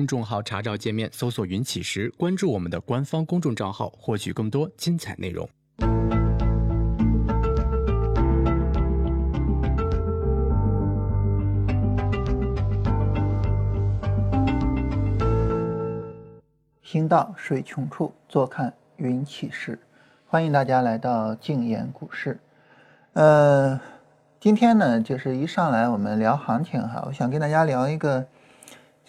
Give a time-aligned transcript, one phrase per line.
[0.00, 5.46] 公众号查找界面搜索“云起时”，关注我们的官方公众账号，获取更多精彩内容。
[16.80, 19.78] 行到水穷处，坐看云起时。
[20.26, 22.40] 欢迎大家来到静言股市。
[23.12, 23.78] 呃，
[24.40, 28.26] 今天呢，就是一上来我们聊行情哈，我想跟大家聊一个，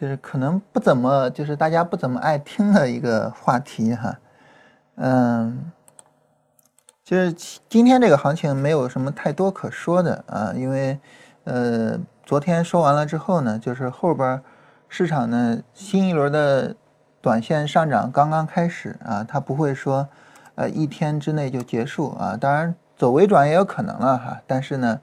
[0.02, 4.18] 就是可能不怎么，就是大家不怎么爱听的一个话题哈。
[4.96, 5.72] 嗯，
[7.04, 7.32] 就是
[7.70, 11.00] 今天这个行情没有什么太多可说的啊，因为
[11.44, 14.42] 呃，昨天说完了之后呢，就是后边
[14.90, 16.76] 市场呢新一轮的。
[17.24, 20.10] 短线上涨刚刚开始啊，它不会说，
[20.56, 22.36] 呃，一天之内就结束啊。
[22.36, 24.42] 当然，走微转也有可能了哈。
[24.48, 25.00] 但是呢，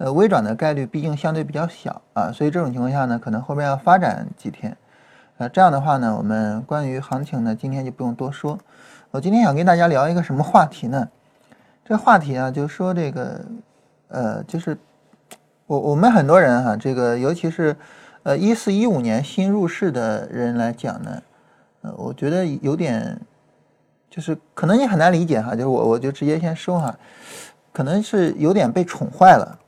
[0.00, 4.74] 呃，微转的概率毕竟相对比较小啊，所以这种情况下呢，可能后边要发展几天。
[5.36, 8.58] 呃，这样的话呢，我们关于行情呢，今天就不用多说。
[9.10, 11.06] 我今天想跟大家聊一个什么话题呢？
[11.84, 13.44] 这话题啊，就说这个，
[14.08, 14.74] 呃，就是
[15.66, 17.76] 我我们很多人哈，这个尤其是
[18.22, 21.22] 呃一四一五年新入市的人来讲呢。
[21.82, 23.20] 呃，我觉得有点，
[24.08, 26.98] 就是可能你很难理解哈，就是我我就直接先说哈，
[27.70, 29.58] 可能是有点被宠坏了，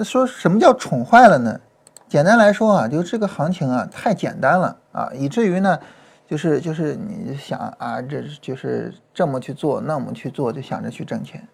[0.00, 1.60] 那说什么叫宠坏了呢？
[2.08, 5.78] 简单来说啊，就这个行情啊太简单了啊，以至于呢，
[6.26, 11.46] 就是就是你想啊，这就是这么去做，那么去做，就想着去挣钱，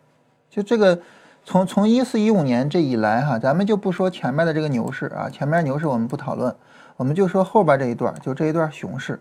[0.48, 0.96] 就这个
[1.44, 6.54] 从从一四一五年这以来哈，咱们就不说前面的这个牛市啊，前面牛市我们不讨论。
[6.96, 9.20] 我们就说后边这一段，就这一段熊市，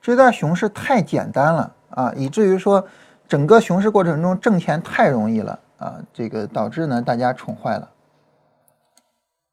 [0.00, 2.82] 这段熊市太简单了啊，以至于说
[3.28, 7.86] 整个熊市过程中挣钱太容易了啊，这个导致呢大家宠坏了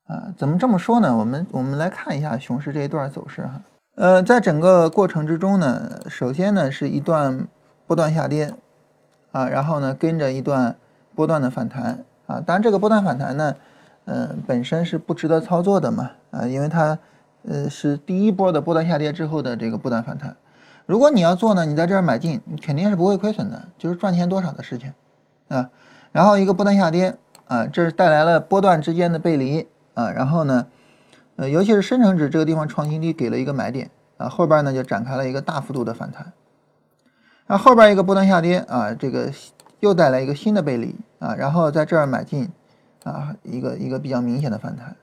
[0.07, 0.33] 啊。
[0.37, 1.15] 怎么这么说呢？
[1.15, 3.61] 我们我们来看一下熊市这一段走势哈。
[3.95, 7.47] 呃，在整个过程之中呢，首先呢是一段
[7.87, 8.53] 波段下跌
[9.31, 10.75] 啊，然后呢跟着一段
[11.13, 12.41] 波段的反弹啊。
[12.45, 13.55] 当然这个波段反弹呢，
[14.05, 16.97] 嗯，本身是不值得操作的嘛啊，因为它。
[17.47, 20.35] 呃，是第一波的波段下跌之后的这个波段反弹。
[20.87, 24.91] 如果你要做呢，你在这儿买进，你肯定是不会亏损的，就是赚钱多少的事情
[25.49, 25.69] 啊。
[26.11, 27.15] 然后一个波段下跌
[27.45, 30.11] 啊，这是带来了波段之间的背离啊。
[30.11, 30.67] 然后呢，
[31.37, 34.29] 呃，尤其是深成指这个地方创新低，给了一个买点啊。
[34.29, 36.31] 后边呢就展开了一个大幅度的反弹。
[37.47, 39.31] 然后后边一个波段下跌啊，这个
[39.79, 41.33] 又带来一个新的背离啊。
[41.33, 42.51] 然后在这儿买进
[43.03, 44.95] 啊，一个一个比较明显的反弹。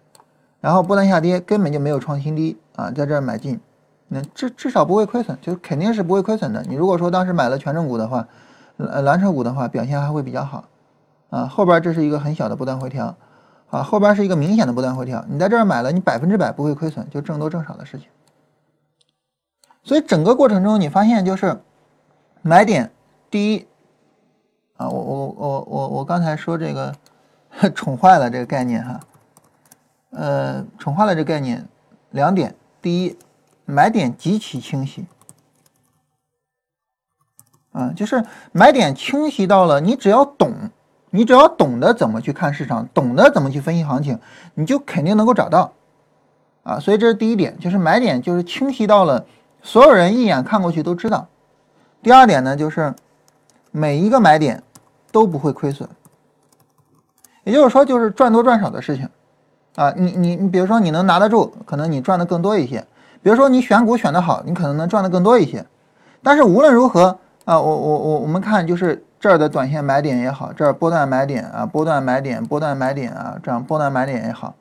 [0.61, 3.59] 然后波段下跌，根本就没有创新低啊，在这儿买进，
[4.07, 6.63] 那至至少不会亏损，就肯定是不会亏损的。
[6.69, 8.29] 你如果说当时买了权重股的话，
[8.77, 10.65] 呃蓝筹股的话，表现还会比较好
[11.31, 11.47] 啊。
[11.47, 13.17] 后边这是一个很小的波段回调
[13.73, 18.07] 啊，后边是一个明显的波段回调，你在这儿买了，你百分之百不会亏损，就挣多挣少的事情。
[19.83, 21.59] 所以整个过程中，你发现就是
[22.43, 22.93] 买点
[23.31, 23.67] 第一
[24.77, 26.95] 啊，我我我我我刚才说这个
[27.75, 29.01] 宠坏了这个概念哈。
[30.11, 31.67] 呃，宠坏了这概念，
[32.11, 33.17] 两点：第一，
[33.65, 35.07] 买点极其清晰，
[37.73, 38.23] 啊，就是
[38.53, 40.53] 买点清晰到了，你只要懂，
[41.15, 44.19] 你只要懂得怎么去看市场，懂得怎么去分析行情，
[44.55, 45.73] 你就肯定能够找到，
[46.63, 49.27] 啊，所以这是第一点，就是买点就是清晰到了，
[49.63, 51.29] 所有人一眼看过去都知道。
[52.03, 52.95] 第二点呢，就是
[53.71, 54.63] 每一个买点
[55.13, 55.87] 都不会亏损，
[57.45, 59.07] 也就是说，就是赚多赚少的事情。
[59.75, 62.85] 啊，你你你，比如说你能拿得住，可能你赚的更多一些。
[63.23, 65.65] 比如说你选股选得好，你可能能赚的更多一些。
[66.23, 74.57] 但是无论如何啊，我我我我们看就是这儿的短线买点也好，这儿波段买点啊，波段买点，波段买点啊，这样波段买点也好，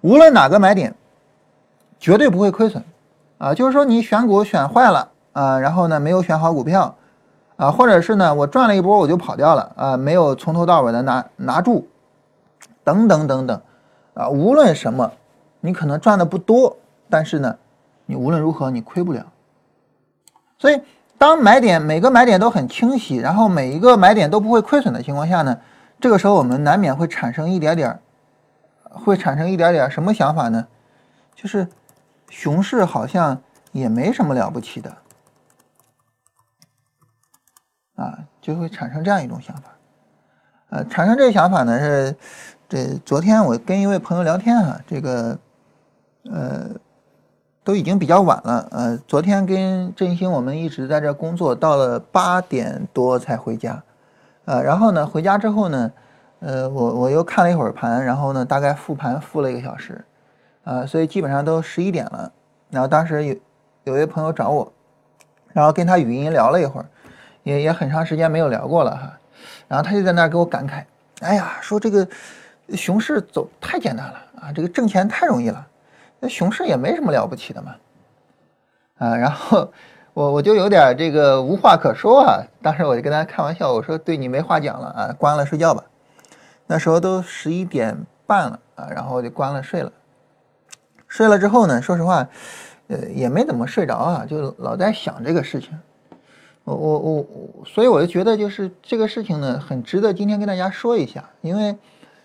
[0.00, 0.94] 无论哪个买点，
[1.98, 2.84] 绝对不会亏损
[3.38, 3.52] 啊。
[3.52, 6.94] 就是说你选股选坏了啊，然后呢没有选好股票
[7.56, 11.88] 啊，或者是呢我赚了一波我就跑掉了啊，没有从头到尾的拿拿住，
[12.84, 13.60] 等等等等。
[14.14, 15.10] 啊，无论什么，
[15.58, 16.76] 你可能赚的不多，
[17.08, 17.56] 但是呢，
[18.06, 19.26] 你无论如何你亏不了。
[20.58, 20.80] 所以，
[21.20, 25.60] 当买点每个买点都很清晰，然后每一个买点都不会亏损的情况下呢，
[26.00, 28.00] 这个时候我们难免会产生一点点，
[28.84, 30.66] 会产生一点点什么想法呢？
[31.34, 31.68] 就是
[32.30, 33.38] 熊市好像
[33.72, 34.96] 也没什么了不起的，
[37.96, 39.64] 啊，就会产生这样一种想法。
[40.70, 42.16] 呃，产生这个想法呢是。
[42.66, 45.36] 这昨天我跟一位朋友聊天哈，这个，
[46.30, 46.70] 呃，
[47.70, 53.80] 都已经比较晚了，呃，昨天跟振兴我们一直在这工作，到了八点多才回家，
[54.44, 55.92] 呃，然后呢，回家之后呢，
[56.40, 60.04] 呃，我我又看了一会儿盘，然后呢，大概复盘复了一个小时，
[60.64, 62.32] 啊，所以基本上都十一点了。
[62.70, 63.36] 然后当时有
[63.84, 64.72] 有一位朋友找我，
[65.52, 66.86] 然后跟他语音聊了一会儿，
[67.44, 69.16] 也也很长时间没有聊过了哈。
[69.68, 70.82] 然后他就在那儿给我感慨，
[71.20, 72.04] 哎呀，说这个
[72.74, 75.64] 熊市走太简单了啊，这个挣钱太容易了，
[76.20, 77.74] 那熊市也没什么了不起的嘛。
[78.98, 79.72] 啊，然后
[80.14, 82.44] 我我就有点这个无话可说啊。
[82.62, 85.82] 当时我就跟他开玩笑，我说对你没话讲了啊，关了睡觉吧。
[86.66, 87.96] 那时候都十一点
[88.26, 89.90] 半了啊，然后就关了睡了。
[91.08, 92.28] 睡了之后呢，说实话，
[92.88, 95.76] 呃，也没怎么睡着啊，就老在想这个事情。
[96.64, 97.26] 我我我，
[97.64, 101.74] 所以我就觉得就是这个事情呢，很值得今天跟大家说一下，因为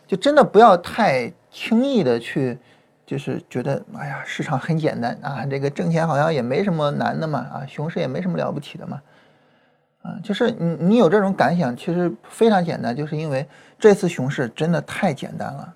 [0.05, 2.59] 就真的不要太轻易的去，
[3.05, 9.01] 就是觉得哎呀，市场很简单啊，这个挣钱好像也没什么难的嘛，啊，熊市也没什么了不起的嘛。
[10.01, 13.47] 啊，就是你你有这种感想，其实非常简单，就是因为
[13.79, 15.73] 这次熊市真的太简单了，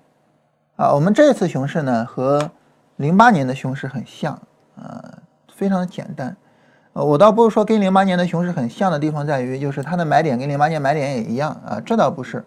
[0.76, 2.48] 啊，我们这次熊市呢和
[2.94, 4.40] 零八年的熊市很像，
[4.76, 5.02] 呃，
[5.52, 6.36] 非常的简单，
[6.92, 12.44] 呃，我倒不是说跟零八年的熊市很像的地方在于，就是它的买点跟零八年买点也一样啊，这倒不是，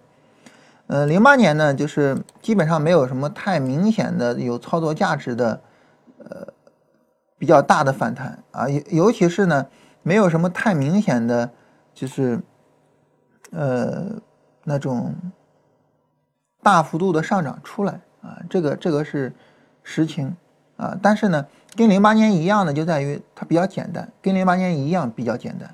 [0.88, 5.62] 呃，零八年呢就是基本上没有什么太明显的有操作价值的，
[6.19, 6.47] 呃，
[7.38, 9.65] 比较大的反弹啊，尤尤其是呢
[10.01, 11.50] 没有什么太明显的。
[11.95, 12.41] 就是，
[13.51, 14.03] 呃，
[14.63, 15.13] 那种
[16.63, 19.31] 大幅度的上涨出来啊，这个这个是
[19.83, 20.35] 实情
[20.75, 20.97] 啊。
[21.03, 21.45] 但是呢，
[21.75, 25.69] 跟零八年一样的就在于它比较简单，跟零八年一样比较简单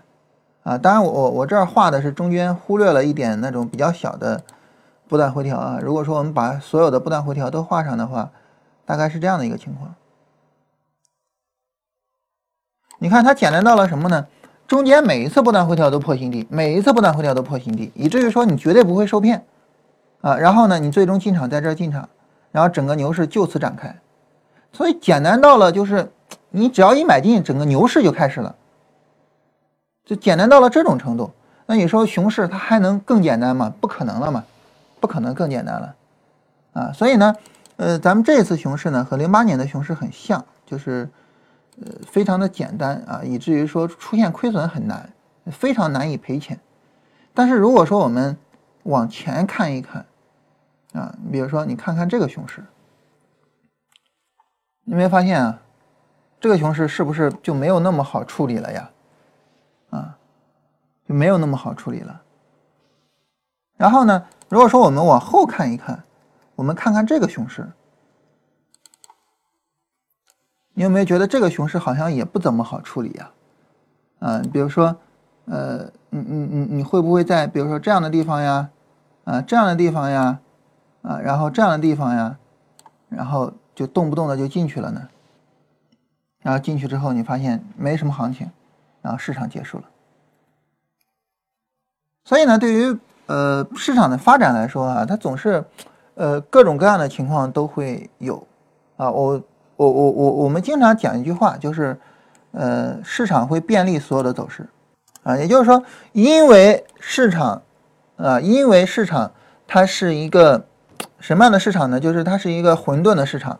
[0.64, 0.78] 啊。
[0.78, 4.44] 当然，我我这儿画的是中间忽略了一点那种比较小的
[5.10, 5.80] 不断回调啊。
[5.82, 8.30] 如果说我们把所有的不断回调都画上的话，
[8.86, 9.94] 大概是这样的一个情况。
[13.00, 14.28] 你看它简单到了什么呢？
[14.68, 19.44] 中间每一次不断回调都破新低，每一次不断回调都破新低，以至于说你绝对不会受骗，
[20.22, 22.08] 啊，然后呢，你最终进场在这儿进场，
[22.52, 24.00] 然后整个牛市就此展开，
[24.72, 26.12] 所以简单到了就是
[26.50, 28.56] 你只要一买进，整个牛市就开始了，
[30.06, 31.32] 就简单到了这种程度。
[31.66, 33.74] 那你说熊市它还能更简单吗？
[33.82, 34.44] 不可能了嘛，
[35.00, 35.96] 不可能更简单了，
[36.74, 37.36] 啊，所以呢，
[37.78, 41.10] 呃，咱们这次熊市呢和零八年的熊市很像，就是。
[41.82, 45.10] 呃，非常的简单啊，以至于说出现亏损很难，
[45.46, 46.60] 非常难以赔钱。
[47.34, 48.38] 但是如果说我们
[48.84, 50.06] 往前看一看
[50.92, 52.62] 啊，比如说你看看这个熊市，
[54.84, 55.62] 你没发现啊，
[56.42, 58.90] 这个熊市是不是就没有那么好处理了呀？
[59.92, 60.18] 啊，
[61.08, 62.22] 就没有那么好处理了。
[63.80, 66.04] 然后呢，如果说我们往后看一看，
[66.56, 67.66] 我们看看这个熊市。
[70.74, 73.32] 你有没有觉得这个熊市好像也不怎么好处理呀？
[74.20, 74.94] 嗯，比如说，
[75.46, 78.70] 呃，你你你你会不会在比如说这样的地方呀，
[79.24, 80.40] 啊这样的地方呀，
[81.02, 82.38] 啊然后这样的地方呀，
[83.08, 85.08] 然后就动不动的就进去了呢？
[86.42, 88.52] 然后进去之后你发现没什么行情，
[89.02, 89.86] 然后市场结束了。
[92.26, 93.00] 所以呢，对于
[93.30, 95.64] 呃市场的发展来说啊，它总是
[96.16, 98.36] 呃各种各样的情况都会有
[98.98, 99.42] 啊我。
[99.80, 101.98] 我我我我们经常讲一句话，就是，
[102.52, 104.68] 呃，市场会便利所有的走势，
[105.24, 105.82] 啊，也就是说，
[106.12, 107.62] 因为市场，
[108.18, 109.32] 啊，因为市场
[109.66, 110.66] 它是一个
[111.22, 111.98] 什么样的市场呢？
[111.98, 113.58] 就是它是一个混沌的市场，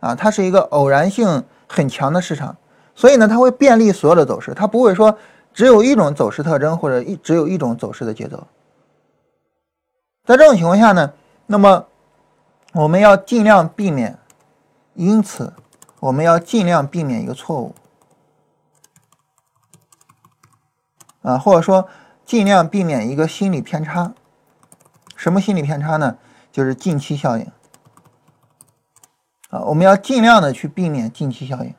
[0.00, 2.56] 啊，它是一个偶然性很强的市场，
[2.96, 5.16] 所以呢，它会便利所有的走势，它不会说
[5.54, 8.44] 只有一种走势特征或者一只有一种走势的节奏。
[10.30, 11.12] 在这种情况下呢，
[11.46, 11.88] 那么
[12.72, 14.16] 我们要尽量避免。
[14.94, 15.52] 因此，
[15.98, 17.74] 我们要尽量避免一个错误，
[21.22, 21.88] 啊，或者说
[22.24, 24.14] 尽量避免一个心理偏差。
[25.16, 26.16] 什么心理偏差呢？
[26.52, 27.50] 就是近期效应。
[29.48, 31.74] 啊，我们要尽量的去避免近期效应。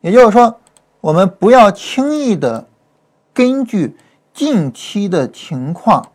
[0.00, 0.60] 也就是说，
[1.00, 2.68] 我们不要轻易的
[3.34, 3.96] 根据
[4.32, 6.12] 近期的情况，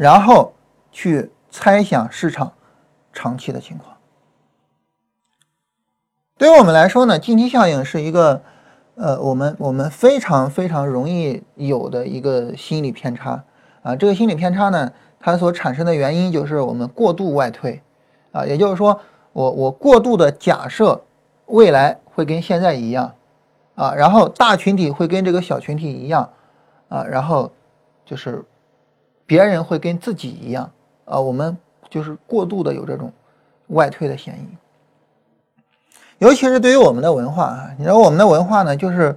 [0.00, 0.54] 然后
[0.90, 2.50] 去猜想市场
[3.12, 3.94] 长期的情况。
[6.38, 8.40] 对于我们来说呢，近期效应是一个，
[8.94, 13.44] 呃，我们我们非常非常容易有的一个心理偏差
[13.82, 13.94] 啊。
[13.94, 17.82] 这个心理偏差呢，它所产生的原因就是我们过度外推
[18.32, 18.98] 啊，也就是说，
[19.34, 20.98] 我我过度的假设
[21.44, 23.14] 未来会跟现在一样
[23.74, 26.30] 啊，然后大群体会跟这个小群体一样
[26.88, 27.52] 啊，然后
[28.06, 28.42] 就是
[29.30, 30.68] 别人会跟自己一样
[31.04, 31.56] 啊，我们
[31.88, 33.12] 就是过度的有这种
[33.68, 34.56] 外推的嫌疑。
[36.18, 39.16] 尤其是对于我们的文化啊，你知道我们的文化呢，就是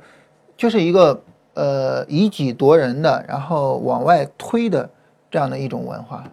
[0.55, 1.19] 就是一个
[1.55, 4.87] 呃以己夺人的，然后往外推的
[5.31, 6.23] 这样的一种文化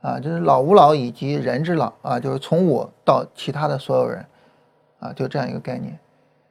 [0.00, 4.24] 啊，就是老吾老以及人之老啊，就是从我到其他的所有人
[5.00, 5.98] 啊，就这样一个概念。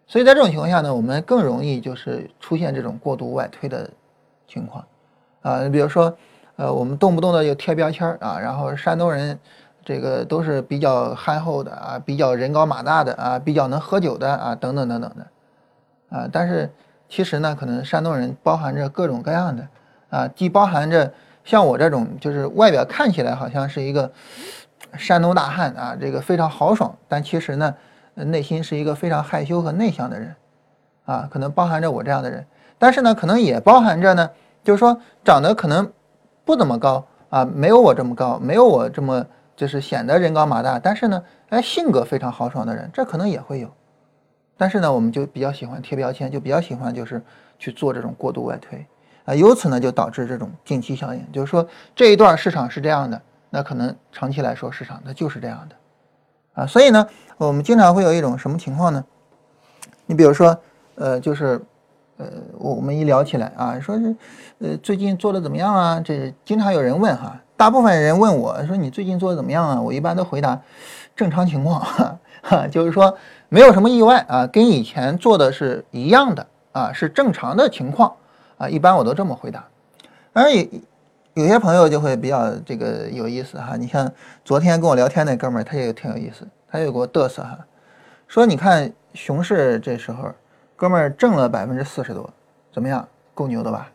[0.06, 3.90] 所以在这种情况下呢，我们更容易就是出现这种过度外推的
[4.48, 4.86] 情况
[5.42, 5.64] 啊。
[5.64, 6.16] 你比如说，
[6.58, 9.40] 呃，我们动不动的就贴标签啊，然后山东人
[9.86, 16.30] 这个都是比较憨厚的啊，比较人高马大的啊，比较能喝酒的啊，等等等等的啊。
[16.32, 16.70] 但是
[17.08, 19.68] 其实呢，可能山东人包含着各种各样的
[20.10, 21.14] 啊，既包含着
[21.46, 24.12] 像我这种就是外表看起来好像是一个
[24.98, 27.74] 山东大汉啊，这个非常豪爽，但其实呢。
[28.20, 30.36] 内心是一个非常害羞和内向的人，
[31.06, 32.44] 啊，可能包含着我这样的人，
[32.80, 34.28] 但是呢，可能也包含着呢，
[34.64, 35.88] 就是说长得可能
[36.48, 39.24] 不怎么高啊，没有我这么高，没有我这么
[39.54, 43.70] 就是显得人高马大，但是呢，哎，性格非常豪爽的人，这可能也会有，
[44.56, 47.22] 但是呢，我们就比较喜欢贴标签，就比较喜欢就是
[47.60, 48.88] 去做这种过度外推
[49.26, 55.76] 啊，由此呢就导致这种近期效应，就是说这一段市场是这样的，那可能长期来说市场它就是这样的。
[56.54, 57.06] 啊，所以呢，
[57.38, 59.04] 我们经常会有一种什么情况呢？
[60.06, 60.58] 你比如说，
[60.96, 61.62] 呃，就是，
[62.18, 62.26] 呃，
[62.58, 64.16] 我我们一聊起来啊，说是，
[64.60, 66.02] 呃，最近做的怎么样啊？
[66.04, 69.82] 这经常有人问哈，大部分人问我说你最近做的怎么样啊？
[69.82, 70.60] 我一般都回答
[71.16, 71.80] 正常情况，
[72.42, 73.16] 哈，就是说
[73.50, 78.12] 没有什么意外啊，跟以前做的是一样的啊，是正常的情况
[78.58, 79.66] 啊，一般我都这么回答。
[80.34, 80.68] 当然也。
[81.34, 84.12] 有些朋友就会比较这个有意思哈，你像
[84.44, 87.60] 昨天跟我聊天那哥们儿，他也挺有意思，他就给我嘚瑟哈，
[88.28, 90.32] 说你看熊市这时候，
[90.78, 92.30] 哥们儿挣了百分之四十多，
[92.72, 93.92] 怎么样，够牛的吧？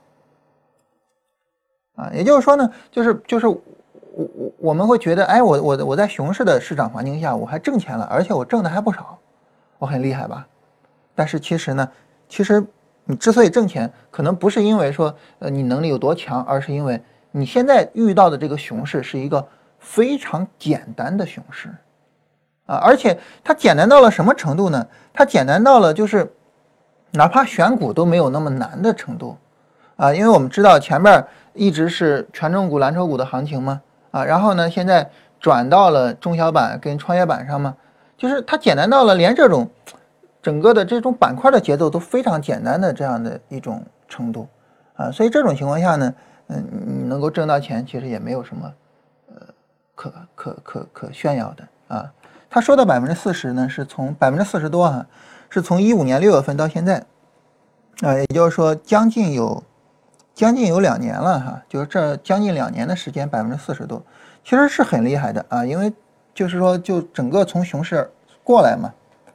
[1.96, 3.60] 啊，也就是说呢，就是就是我
[4.14, 9.18] 我我们会觉得，哎，我我我在熊市的市场环境下，我还挣钱了，而且我挣的还不少，
[9.78, 10.46] 我很厉害吧？
[11.14, 11.88] 但是其实呢，
[12.28, 12.62] 其实
[13.04, 17.02] 你之所以挣钱，可能不是因为说呃你能力有多强，而是因为。
[17.34, 19.48] 你现在遇到的这个熊市是一个
[19.78, 21.70] 非常简单的熊市，
[22.66, 24.86] 啊，而且它简单到了什么程度呢？
[25.14, 26.30] 它简单到了就是，
[27.12, 29.36] 哪怕选股都没有那么难的程度，
[29.96, 37.76] 啊，因为我们知道前面一直是权重股、蓝筹股的行情嘛，啊，然后呢，现在转到了中小板跟创业板上嘛，
[38.16, 39.70] 就是它简单到了连这种
[40.42, 44.48] 整个的这种板块的节奏都非常简单的这样的一种程度，
[44.94, 46.12] 啊，所以这种情况下呢。
[46.48, 48.72] 嗯，你能够挣到钱，其实也没有什么，
[49.28, 49.40] 呃，
[49.94, 52.12] 可可可可炫耀的啊。
[52.50, 55.06] 他说的百分之四十呢，是从百分之四十多哈，
[55.52, 57.04] 是从一五年六月份到现在，
[58.00, 59.62] 啊，也就是说将近有
[60.32, 64.02] 将近有两年了哈，就是这将近两年的时间，百分之四十多，
[64.42, 65.62] 其实是很厉害的啊。
[65.62, 65.92] 因为
[66.32, 68.10] 就是说，就整个从熊市
[68.42, 68.94] 过来嘛，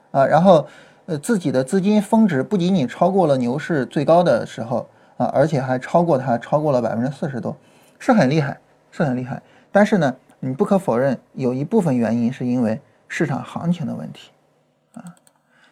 [0.10, 0.68] 啊，然后
[1.06, 4.90] 呃自己的资金峰值不仅仅超过了牛市最高的时候。
[5.18, 7.58] 啊，而且还超过它，超过了百分之四十多，
[7.98, 8.56] 是很厉害，
[8.92, 9.42] 是很厉害。
[9.72, 14.30] 但是呢，你不可否认，有一部分原因是因为市场行情的问题，
[14.94, 15.16] 啊，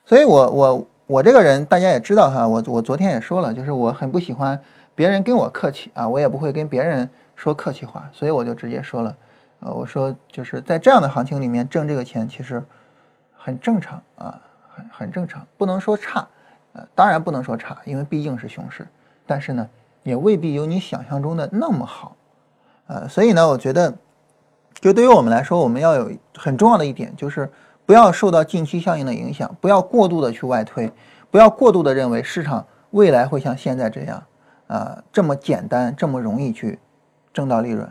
[0.05, 4.59] 所以我我我这个人大家也知道哈，我我昨天也说了，就是我很不喜欢
[4.93, 9.15] 别人跟我客气啊，我也不会跟别人说客气话，所以我就直接说了，
[9.61, 12.63] 呃，我说就是在这样的行情里面挣这个钱其实
[13.35, 14.39] 很正常啊，
[14.73, 16.27] 很很正常，不能说差，
[16.73, 18.87] 呃，当然不能说差，因为毕竟是熊市。
[19.25, 19.67] 但是呢，
[20.03, 22.15] 也未必有你想象中的那么好，
[22.85, 23.91] 呃，所以呢，我觉得，
[24.79, 27.51] 就对于我们来说，我们要有很重要的一点，就是
[27.85, 30.91] 不要受到近期效应的影响，不要过度的去外推，
[31.29, 34.23] 不要过度的认为市场未来会像现在这样，
[34.67, 36.79] 啊，这么简单，这么容易去
[37.33, 37.89] 挣到利润。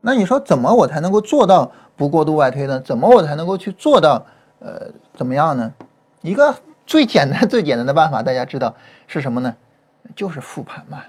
[0.00, 2.80] 那你说怎么我才能够做到不过度外推呢？
[2.80, 4.24] 怎么我才能够去做到，
[4.60, 5.72] 呃，怎么样呢？
[6.20, 6.54] 一个
[6.86, 8.74] 最简单、 最简单的办法，大家知道
[9.06, 9.54] 是什么呢？
[10.14, 11.02] 就是复盘嘛，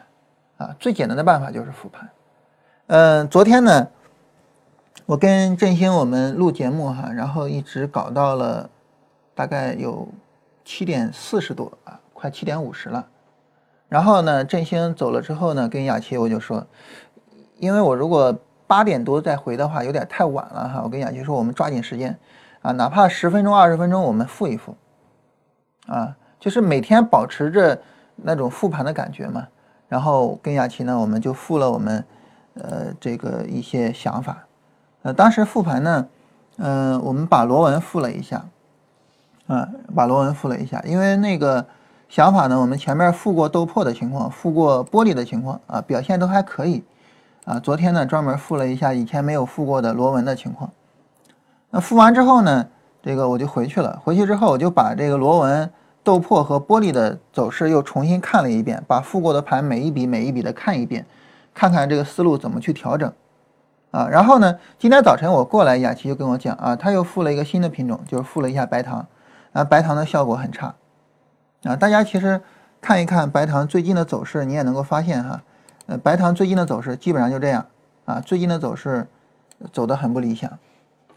[0.58, 2.10] 啊，最简单的办法就是复盘。
[2.88, 3.88] 嗯，昨天呢，
[5.10, 8.70] 我跟振兴我们录节目哈，然后一直搞到了
[9.34, 10.08] 大概有
[10.64, 13.08] 七点四十多啊，快七点五十了。
[13.88, 16.64] 然后呢，振兴走了之后呢，跟雅琪我就说，
[17.58, 18.38] 因为我如果
[18.68, 20.82] 八点多再回的话，有点太晚了哈。
[20.84, 22.16] 我跟雅琪说，我们抓紧时间
[22.62, 24.78] 啊，哪怕十分钟、二十分钟，我们复一复
[25.88, 27.82] 啊，就是每天保持着。
[28.22, 29.48] 那种复盘的感觉嘛，
[29.88, 32.06] 然后跟雅琪呢，我们就复了我们，
[32.56, 34.46] 呃，这个一些想法。
[35.02, 36.08] 呃，当时复盘呢，
[36.58, 38.46] 嗯，我们把螺纹复了一下，
[39.48, 41.66] 啊，把螺纹复了一下，因为那个
[42.10, 46.84] 想法呢，我们前面复过豆粕的情况，复过玻璃的情况啊，表现都还可以，
[47.46, 50.70] 啊，昨天呢专门复了一下以前没有复过的螺纹的情况。
[51.70, 52.68] 那复完之后呢，
[53.02, 55.70] 这个我就回去了，回去之后我就把这个螺纹。
[56.02, 61.06] 豆粕和玻璃的走势又重新看了一遍，把复过的盘每一笔每一笔的看一遍，
[61.54, 63.14] 看看这个思路怎么去调整，
[63.92, 64.08] 啊。
[64.08, 69.06] 然后呢，今天早晨我过来，雅琪就跟我讲啊，他又复了一个新的品种，就是复了一下白糖，
[69.54, 70.74] 啊，白糖的效果很差
[71.64, 71.76] 啊。
[71.76, 72.42] 大家其实
[72.82, 75.42] 看一看白糖最近的走势，你也能够发现哈，
[75.88, 77.66] 呃，白糖最近的走势基本上就这样
[78.06, 79.08] 啊，最近的走势
[79.72, 80.52] 走得很不理想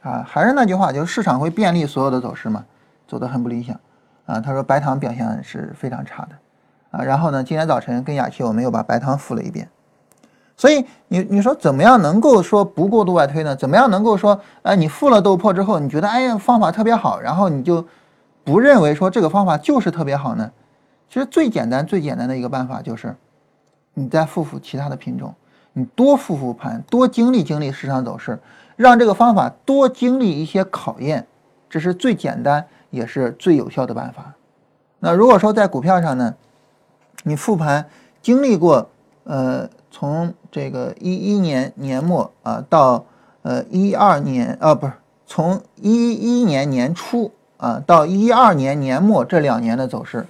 [0.03, 0.25] 啊。
[0.27, 2.65] 还是那句话，就是市场会便利所有的走势嘛，
[3.07, 3.79] 走得很不理想
[4.27, 4.41] 啊。
[4.41, 6.37] 他说白糖表现是非常差的。
[6.93, 7.43] 啊，然后呢？
[7.43, 9.67] 今天早晨跟雅琪，我们又把白糖复了一遍。
[10.63, 13.57] 所以你你说怎么样能够说不过度外推呢？
[13.57, 17.85] 怎么样能够说，哎，你复了豆粕之后，你觉得哎呀方法特别好，然后你就
[18.45, 20.49] 不认为说这个方法就是特别好呢？
[21.09, 23.17] 其实最简单最简单的一个办法就是，
[23.95, 25.35] 你再复复其他的品种，
[25.73, 28.39] 你多复复盘，多经历经历市场走势，
[28.77, 31.27] 让这个方法多经历一些考验，
[31.69, 34.33] 这是最简单也是最有效的办法。
[35.01, 36.33] 那如果说在股票上呢？
[37.25, 37.85] 你复盘
[38.21, 38.89] 经历过，
[39.25, 43.05] 呃，从这个一一年年末啊到
[43.43, 44.93] 呃一二年啊，不是
[45.27, 50.27] 从一一年年初啊到一二年年末这两年的走势，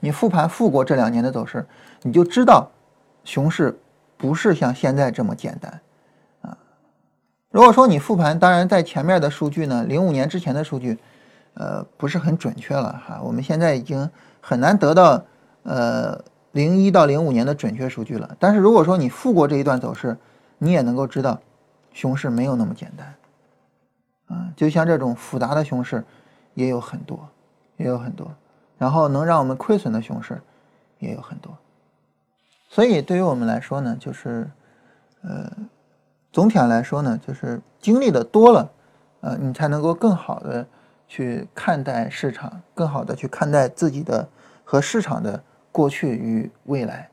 [0.00, 1.66] 你复盘复过这两年的走势，
[2.00, 2.70] 你就知道
[3.22, 3.78] 熊市
[4.16, 5.80] 不是像现在这么简单
[6.40, 6.56] 啊。
[7.50, 10.98] 如果说你复盘，当然在前面的数据呢，零五年之前的数据，
[11.52, 13.20] 呃，不是很准确了哈。
[13.22, 15.22] 我们现在已经很难得到
[15.64, 16.18] 呃。
[16.52, 20.16] 零一到零五年的准确数据了，但是如果说你复过这一段走势，
[20.58, 21.40] 你也能够知道，
[21.92, 23.14] 熊市没有那么简单，
[24.26, 26.04] 啊，就像这种复杂的熊市
[26.52, 27.26] 也有很多，
[27.78, 28.30] 也有很多，
[28.76, 30.40] 然后能让我们亏损的熊市
[30.98, 31.56] 也有很多，
[32.68, 34.50] 所以对于我们来说呢，就是，
[35.22, 35.50] 呃，
[36.32, 38.70] 总体上来说呢，就是经历的多了，
[39.22, 40.66] 呃，你才能够更好的
[41.08, 44.28] 去看待市场，更好的去看待自己的
[44.64, 45.42] 和市场的。
[45.72, 47.08] 过去与未来，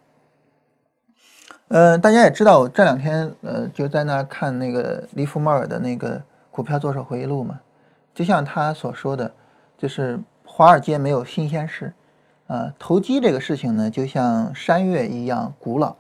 [1.70, 7.58] 呃，大家也知道，我这两天呃就在那看那个利弗莫尔的那个股票作手回忆录嘛，
[8.13, 9.32] 就像他所说的，
[9.78, 11.94] 就是华尔街没有新鲜事，
[12.48, 15.96] 啊，投机这个事情呢，就像山岳一样古老，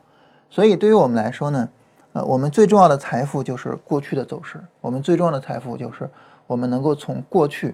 [0.49, 1.69] 所以对于我们来说呢，
[2.11, 6.09] 呃，我们最重要的财富就是过去的走势，我们最重要的财富就是
[6.45, 7.73] 我们能够从过去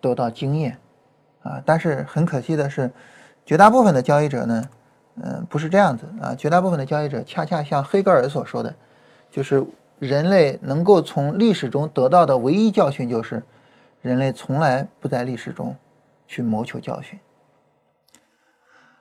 [0.00, 0.76] 得到经验，
[1.44, 2.90] 啊，但是很可惜的是。
[3.46, 4.64] 绝大部分的交易者呢，
[5.22, 6.34] 嗯，不是这样子啊。
[6.34, 8.74] 绝大部分的交易者恰恰像黑格尔所说的，
[9.30, 9.64] 就是
[9.98, 13.42] 人类能够从历史中得到的唯一教训就是，
[14.00, 15.76] 人类从来不在历史中
[16.26, 17.18] 去谋求教训。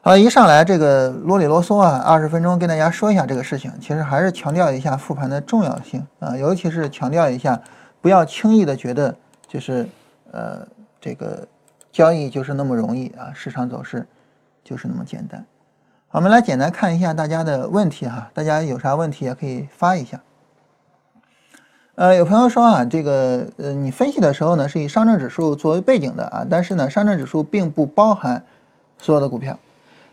[0.01, 7.61] 好，一上来这个啰里啰嗦啊，二十分钟跟大家说一下这个事情，其实还是强调一下复盘的重要性啊，尤其是强调一下，
[8.01, 9.15] 不要轻易的觉得
[9.47, 9.87] 就是
[10.31, 10.67] 呃
[10.99, 11.47] 这个
[11.89, 14.05] 交易就是那么容易啊，市场走势。
[14.63, 15.45] 就是那么简单。
[16.11, 20.21] 我们来简单看一下大家的问题哈，大家有啥问题也可以发一下。
[21.95, 28.43] 呃，有朋友说啊，这个呃，你分析的时候呢是以上证指数作为背景的啊，但是呢，上证指数并不包含
[28.97, 29.57] 所有的股票。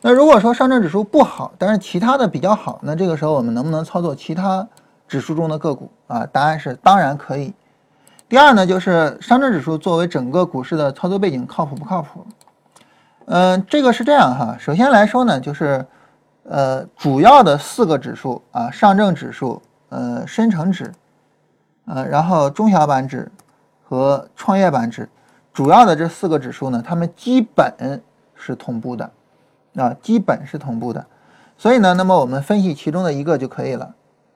[0.02, 4.66] 那如果说上证指数不好，但是其他的比较好，那这个时候我们能不能操作其他
[5.06, 6.26] 指数中的个股啊？
[6.26, 7.52] 答案是当然可以。
[8.28, 12.26] 第二呢，就是上证指数作为整个股市的操作背景靠谱不靠谱？
[13.32, 14.56] 嗯，这个是这样哈。
[14.58, 15.86] 首先来说呢，就是，
[16.48, 20.92] 呃，主要的四个指数啊，上证指数、呃，深成指，
[21.86, 23.30] 呃，然后中小板指
[23.88, 25.08] 和创业板指，
[25.52, 28.02] 主要的这四个指数呢，它们基本
[28.34, 29.08] 是同步的，
[29.76, 31.06] 啊，基本是同步的。
[31.56, 33.94] 所以呢，那么我们分析其中的一个就可以了。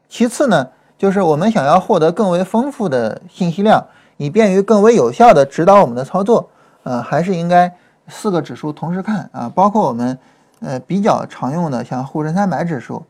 [0.09, 3.85] 其次呢，就是我们想要获得更为丰富的信息量，
[4.19, 6.49] 以便于更为有效的指导我们的操作，
[6.85, 7.75] 呃，还是应该。
[8.09, 10.19] 四个指数同时看啊，包括我们
[10.61, 13.05] 呃比较常用的像沪深三百指数，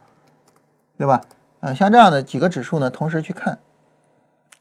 [0.97, 1.21] 对吧？
[1.61, 3.59] 呃，像这样的几个指数呢，同时去看，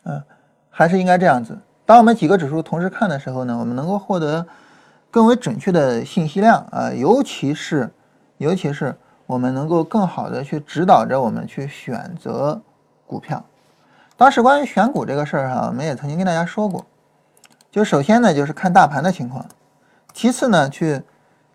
[0.04, 0.24] 嗯，
[0.70, 1.58] 还是应该这样子。
[1.86, 4.46] 当我们几个指数同时看的时候呢，我们能够获得
[5.12, 7.92] 更为准确的信息量啊，尤其是
[8.38, 12.62] 尤其是我们能够更好的去指导着我们去选择
[13.06, 13.44] 股票。
[14.16, 16.86] 当时关于选股这个事儿哈，我们也曾经跟大家说过，
[17.70, 19.46] 就首先呢就是看大盘的情况。
[20.14, 21.02] 其次呢，去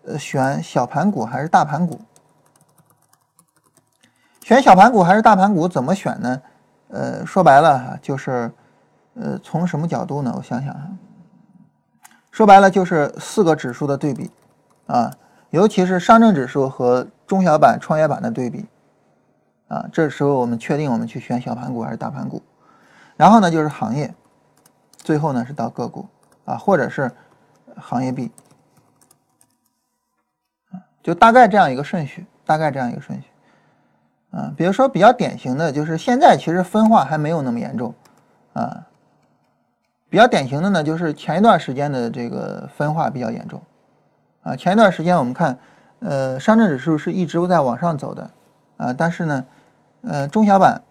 [0.05, 2.01] 呃选小盘股还是大盘股？
[4.43, 5.67] 选小盘股还是大盘股？
[5.67, 6.41] 怎么选呢？
[6.89, 8.51] 呃，说白了哈，就是
[9.13, 10.33] 呃从什么角度呢？
[10.35, 10.89] 我想想哈，
[12.31, 14.31] 说白了就是四个指数的对比
[14.87, 15.13] 啊，
[15.51, 18.65] 尤其是上证指数和中小板、创业板的对比
[19.67, 22.41] 啊，这时候我们确定我们去选小盘股还是大盘股。
[23.15, 24.13] 然后呢，就是行业，
[24.97, 26.07] 最后呢是到个股
[26.45, 27.11] 啊，或者是
[27.77, 28.31] 行业币。
[31.01, 33.27] 就大概这样一个顺序，大概这样一个顺序，
[34.31, 37.93] 啊，比如说比较典型的就是现在其实分化还没有那么严重
[38.53, 38.85] 啊，
[40.09, 43.61] 比较典型的呢就是前一段时间的这个分化比较严重
[44.43, 45.57] 啊，前一段时间我们看，
[45.99, 48.29] 呃，上证指数是一直在往上走的
[48.77, 49.45] 啊，但是呢，
[50.01, 50.81] 呃，中小板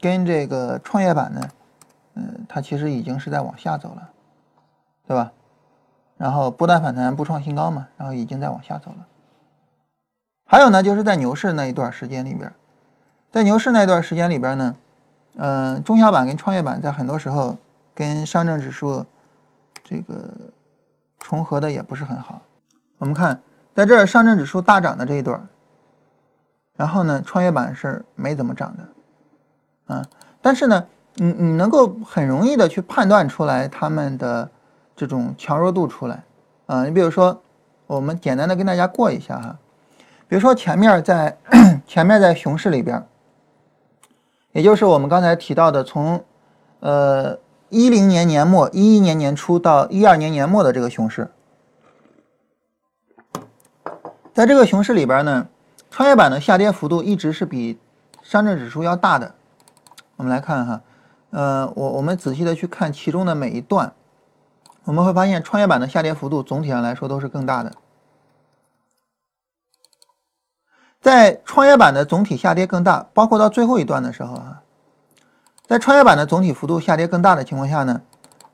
[0.00, 1.48] 跟这个创业板呢，
[2.14, 4.08] 嗯，它其实已经是在往下走了，
[5.06, 5.32] 对吧？
[6.16, 9.06] 然后不断反弹不创新高嘛，然后已经在往下走了。
[10.44, 12.52] 还有呢，就是在牛市那一段时间里边，
[13.32, 14.76] 在牛市那一段时间里边呢，
[15.36, 17.56] 嗯，中小板跟创业板在很多时候
[17.94, 19.04] 跟上证指数
[19.82, 20.30] 这个
[21.18, 22.40] 重合的也不是很好。
[22.98, 23.40] 我们看
[23.74, 25.46] 在这儿上证指数大涨的这一段，
[26.76, 30.06] 然后呢，创业板是没怎么涨的，啊，
[30.40, 34.50] 但是呢，你你能够很容易的去判断出来他们的。
[34.96, 36.22] 这种强弱度出来，
[36.66, 37.42] 啊，你比如说，
[37.88, 39.58] 我们简单的跟大家过一下哈，
[40.26, 41.38] 比如说前面在
[41.86, 43.06] 前面在熊市里边，
[44.52, 46.24] 也就是我们刚才提到的，从
[46.80, 51.30] 呃一零年年末、一一年年初到一二年年末的这个熊市，
[54.32, 55.46] 在这个熊市里边呢，
[55.90, 57.78] 创业板的下跌幅度一直是比
[58.22, 59.34] 上证指数要大的。
[60.16, 60.80] 我们来看哈，
[61.30, 63.92] 呃，我我们仔细的去看其中的每一段。
[64.84, 67.72] 我们会发现，创业板的下跌幅度总体上来说都是更大的。
[71.04, 74.62] 在创业板的总体下跌更大，包括到最后一段的时候啊，
[75.66, 78.00] 在创业板的总体幅度下跌更大的情况下呢，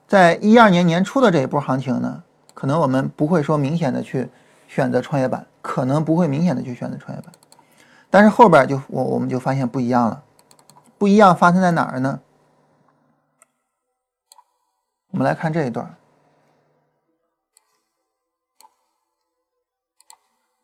[0.08, 4.28] 在一二年年初的这一波行情呢，可能我们不会说明显的去
[4.66, 7.32] 选择创业板，可能不会明显的去选择创业板，
[8.10, 10.20] 但是后边就我我们就发现不一样了，
[10.98, 12.18] 不一样发生在哪儿呢？
[15.12, 15.94] 我们来看这一段。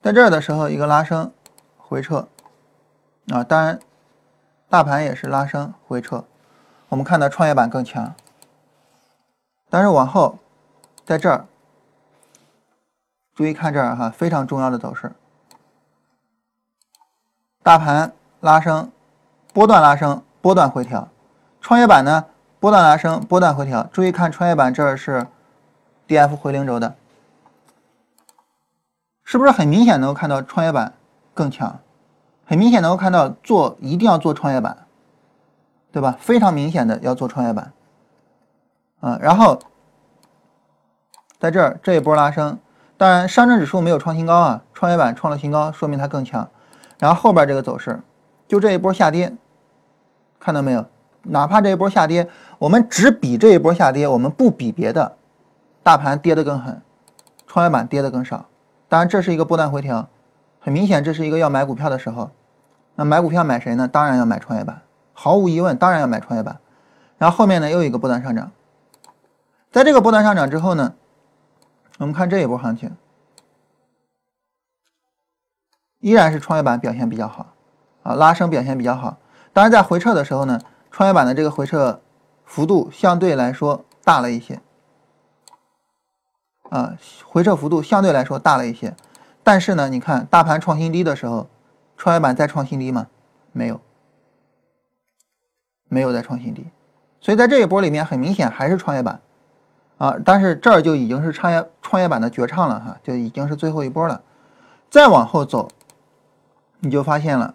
[0.03, 1.33] 在这儿的时候，一个拉升，
[1.89, 2.27] 回撤，
[3.29, 3.79] 啊，当然，
[4.69, 6.25] 大盘也是拉升回撤。
[6.89, 8.13] 我们看到创业板更强，
[9.71, 10.39] 但是往后，
[11.05, 11.47] 在这儿，
[13.35, 15.13] 注意看这儿哈，非常重要的走势。
[17.63, 18.91] 大盘拉升，
[19.53, 21.09] 波段拉升，波段回调；
[21.61, 22.27] 创业板呢，
[22.59, 23.85] 波段拉升，波段回调。
[23.93, 25.27] 注意看创业板这儿是
[26.09, 26.97] D F 回零轴的。
[29.25, 30.93] 是不是很明显能够看到创业板
[31.37, 31.79] 更强？
[32.47, 34.87] 很明显能够看到做一定要做创业板，
[35.93, 36.17] 对吧？
[36.19, 37.73] 非常明显的要做创业板，
[39.01, 39.59] 啊，然后
[41.39, 42.59] 在这儿这一波拉升，
[42.97, 46.49] 当然上证指数没有创新高啊，创业板创了新高，说明它更强。
[46.99, 48.01] 然后后边这个走势，
[48.49, 49.37] 就这一波下跌，
[50.41, 50.87] 看到没有？
[51.23, 55.17] 哪怕这一波下跌，我们只比这一波下跌，我们不比别的，
[55.83, 56.81] 大盘跌得更狠，
[57.47, 58.47] 创业板跌得更少。
[58.89, 60.09] 当然，这是一个波段回调，
[60.67, 62.29] 很明显，这是一个要买股票的时候。
[62.97, 63.87] 那买股票买谁呢？
[63.87, 66.59] 当然要买创业板，毫无疑问，当然要买创业板。
[67.19, 68.51] 然后后面呢，又一个波段上涨，
[69.71, 70.95] 在这个波段上涨之后呢，
[71.99, 72.97] 我们看这一波行情，
[76.01, 77.55] 依然是创业板表现比较好，
[78.03, 79.19] 啊，拉升表现比较好。
[79.53, 82.01] 当然，在回撤的时候呢，创业板的这个回撤
[82.45, 84.61] 幅度相对来说大了一些。
[86.71, 88.97] 啊，回撤幅度相对来说大了一些，
[89.47, 91.49] 但是呢，你看大盘创新低的时候，
[91.97, 93.07] 创业板再创新低吗？
[93.53, 93.81] 没有，
[95.85, 96.67] 没有再创新低，
[97.21, 99.21] 所以在这一波里面，很明显还是创业板
[99.99, 104.21] 啊，但是这儿就已经是创业创业板的绝唱了哈，就已经是最后一波了。
[104.91, 105.69] 再往后走，
[106.81, 107.55] 你就发现了，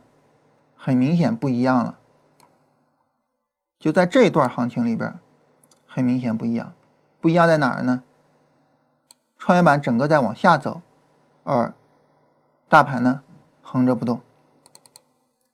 [0.77, 1.97] 很明显不一样了，
[3.79, 5.13] 就在这一段行情里边，
[5.85, 6.71] 很明显不一样，
[7.19, 8.01] 不一样在哪儿呢？
[9.37, 10.81] 创业板整个在往下走，
[11.43, 11.73] 而
[12.71, 13.21] 大盘呢
[13.61, 14.21] 横着不动。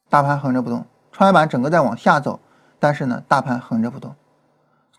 [0.07, 2.39] 大盘横着不动，创业板整个在往下走，
[2.79, 4.15] 但是呢大盘横着不动。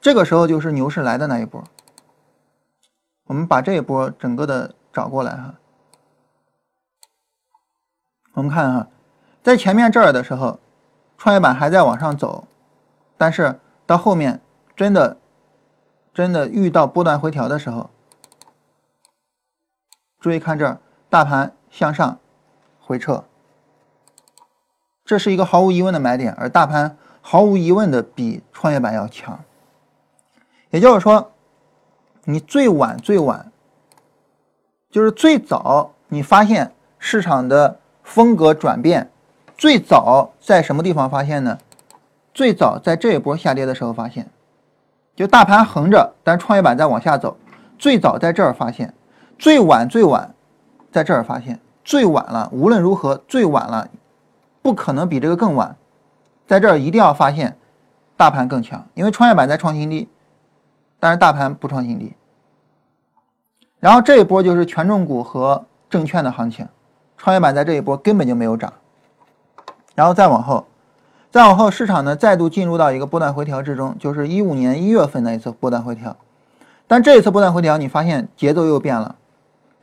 [0.01, 1.63] 这个时候就是牛市来的那一波。
[3.27, 5.55] 我们把这一波整个的找过来哈。
[8.33, 8.89] 我们看哈，
[9.45, 10.59] 在前面这儿的时候，
[11.17, 12.49] 创业板还在往上走，
[13.17, 14.41] 但是到后面
[14.75, 15.17] 真的
[16.13, 17.89] 真的遇到波段回调的时候。
[20.19, 22.19] 注意看这儿，大盘向上
[22.81, 23.25] 回撤，
[25.05, 29.39] 这是一个毫无疑问的买点，而大盘毫无疑问的比创业板要强。
[30.71, 31.33] 也就是说，
[32.25, 33.51] 你最晚最晚，
[34.91, 39.11] 就是最早你发现市场的风格转变，
[39.57, 41.59] 最早在什么地方发现呢？
[42.35, 44.29] 最早在这一波下跌的时候发现，
[45.17, 47.37] 就大盘横着，但创业板在往下走，
[47.79, 48.95] 最早在这儿发现。
[49.39, 50.35] 最晚最晚，
[50.91, 52.49] 在这儿发现最晚了。
[52.53, 53.89] 无论如何，最晚了，
[54.63, 55.77] 不可能比这个更晚，
[56.47, 57.57] 在这儿一定要发现
[58.17, 60.09] 大盘更强，因为创业板在创新低，
[60.99, 62.13] 但是大盘不创新低。
[63.81, 66.67] 然后这一波就是权重股和证券的行情，
[67.17, 68.73] 创业板在这一波根本就没有涨，
[69.95, 70.67] 然后再往后，
[71.31, 76.17] 再往后市场呢再度进入到一个波段回调之中，就是一五年一月份的一次波段回调，
[76.89, 79.15] 但这一次波段回调你发现节奏又变了，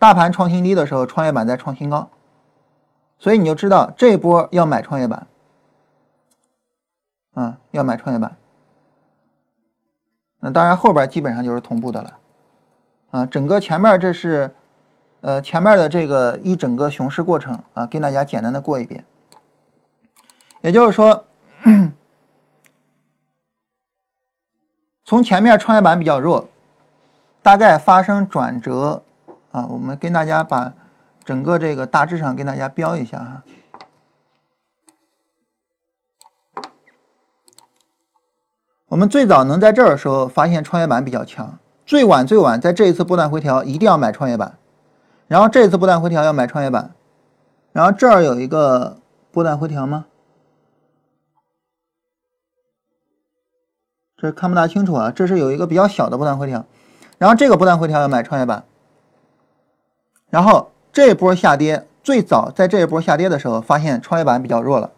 [0.05, 2.07] 大盘创新低的时候，创业板在创新高，
[3.17, 5.25] 所以你就知道这波要买创业板，
[7.33, 8.37] 啊，要买创业板，
[10.41, 12.19] 那当然后边基本上就是同步的了。
[13.09, 14.53] 啊，整个前面这是，
[15.21, 19.03] 呃，前面的这个一整个熊市过程啊，跟大家简单的过一遍。
[20.61, 21.25] 也就是说，
[25.03, 26.47] 从前面创业板比较弱，
[27.41, 29.01] 大概发生转折
[29.55, 30.73] 啊，我们跟大家把
[31.23, 33.43] 整个这个大致上跟大家标一下哈。
[38.87, 41.57] 我们最早能在这儿的时候发现创业板比较强。
[41.85, 44.57] 最晚最晚在这一次波段回调一定要买创业板，
[45.27, 46.93] 然后这次波段回调要买创业板，
[47.71, 48.99] 然后这儿有一个
[49.31, 50.05] 波段回调吗？
[54.17, 56.65] 这看不大清楚啊，这是有一个比较小的波段回调，
[57.17, 58.65] 然后这个波段回调要买创业板，
[60.29, 64.91] 然后这波下跌最早在这一波下跌的时候发现创业板比较弱了，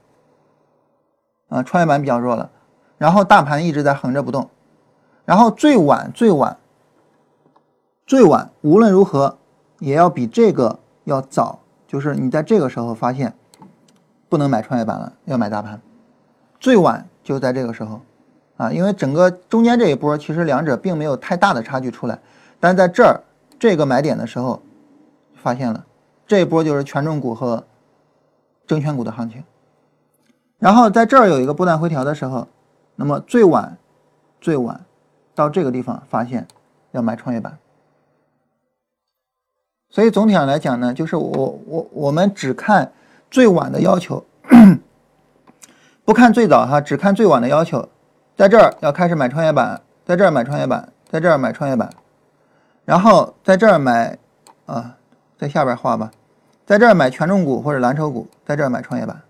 [1.49, 2.49] 啊，创业板比较弱了，
[2.97, 4.49] 然后大盘一直在横着不动，
[5.25, 6.57] 然后最晚最晚。
[8.05, 9.37] 最晚无论如何
[9.79, 13.33] 也要比这个要早，就是你在这个时候发现
[14.29, 15.81] 不能买创业板了，要买大盘。
[16.57, 17.99] 最晚就在这个时候
[18.55, 22.17] 啊，因为整个中间这一波其实两者并没有太大的差距出来，
[22.61, 23.19] 但在这儿
[23.59, 24.61] 这个买点的时候
[25.47, 25.85] 发现了
[26.27, 27.63] 这一波就是权重股和
[28.67, 29.41] 证券股的行情。
[30.59, 32.49] 然后在这儿有一个波段回调的时候，
[32.97, 33.77] 那么最晚
[34.41, 34.83] 最晚
[35.33, 36.45] 到这个地方发现
[36.91, 37.57] 要买创业板。
[39.89, 42.91] 所以总体上来讲呢，就是我我我们只看
[43.31, 44.25] 最晚的要求，
[46.03, 47.87] 不看最早哈，只看最晚的要求，
[48.35, 51.89] 在这儿要开始买创业板，在这儿买创业板，在这儿买创业板，
[52.83, 54.17] 然后在这儿买
[54.65, 54.97] 啊，
[55.37, 56.11] 在下边画吧，
[56.65, 59.21] 在这儿买权重股或者蓝筹股，在这儿买创业板。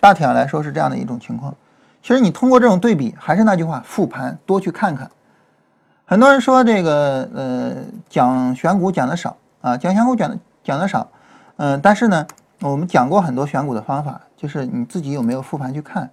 [0.00, 1.54] 大体上来说是这样的一种情况。
[2.02, 5.10] 其实你通过这种对比，还是那句话，复盘多去看看。
[6.04, 7.76] 很多人说这个呃
[8.10, 11.08] 讲选股讲的少啊，讲选股讲的讲的少，
[11.56, 12.26] 嗯，但是呢，
[12.60, 16.10] 我们讲过很多选股的方法，就是你自己有没有复盘去看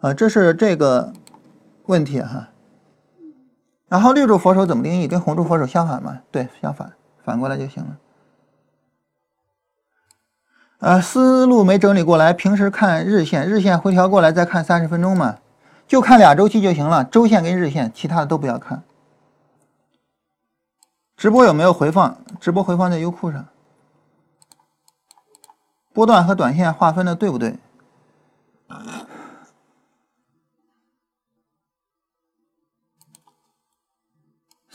[0.00, 0.14] 啊？
[0.14, 1.12] 这是这个
[1.84, 2.48] 问题哈。
[3.92, 5.06] 然后绿柱佛手怎么定义？
[5.06, 6.22] 跟红柱佛手相反吗？
[6.30, 7.98] 对，相反，反过来就行了。
[10.78, 15.36] 呃，思路没整理过来，平时看日线，日线回调过来再看三十分钟嘛。
[15.86, 18.82] 就看俩周期就行了，周线跟日线，其他的都不要看。
[21.14, 22.16] 直播有没有回放？
[22.40, 23.46] 直播回放在优酷上。
[25.92, 27.58] 波段和短线划分的对不对？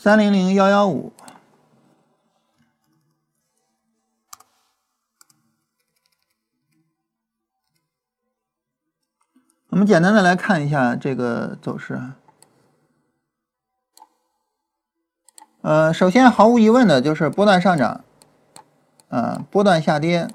[0.00, 1.12] 三零零幺幺五。
[9.70, 12.00] 我们简单的来看一下这个走势。
[15.62, 18.04] 呃，首先毫无疑问的就是波段上涨，
[19.08, 20.28] 啊，波段下跌，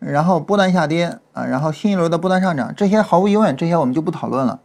[0.00, 4.60] 然后波段下跌，啊，然后新一轮的波段上涨，这些毫无疑问，这些我们就不讨论了，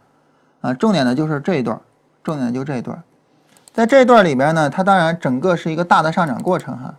[0.62, 1.80] 啊，重点的就是这一段，
[2.24, 3.04] 重点就这一段，
[3.72, 6.94] 在这段里边呢，它当然整个是一个大的上涨过程哈，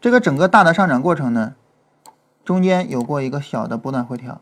[0.00, 1.54] 这个整个大的上涨过程呢，
[2.44, 4.40] 中间有过一个小的波段回调。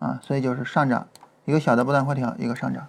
[0.00, 1.08] 啊，所以就是上涨
[1.44, 2.86] 一个小的波段回调，一个上涨。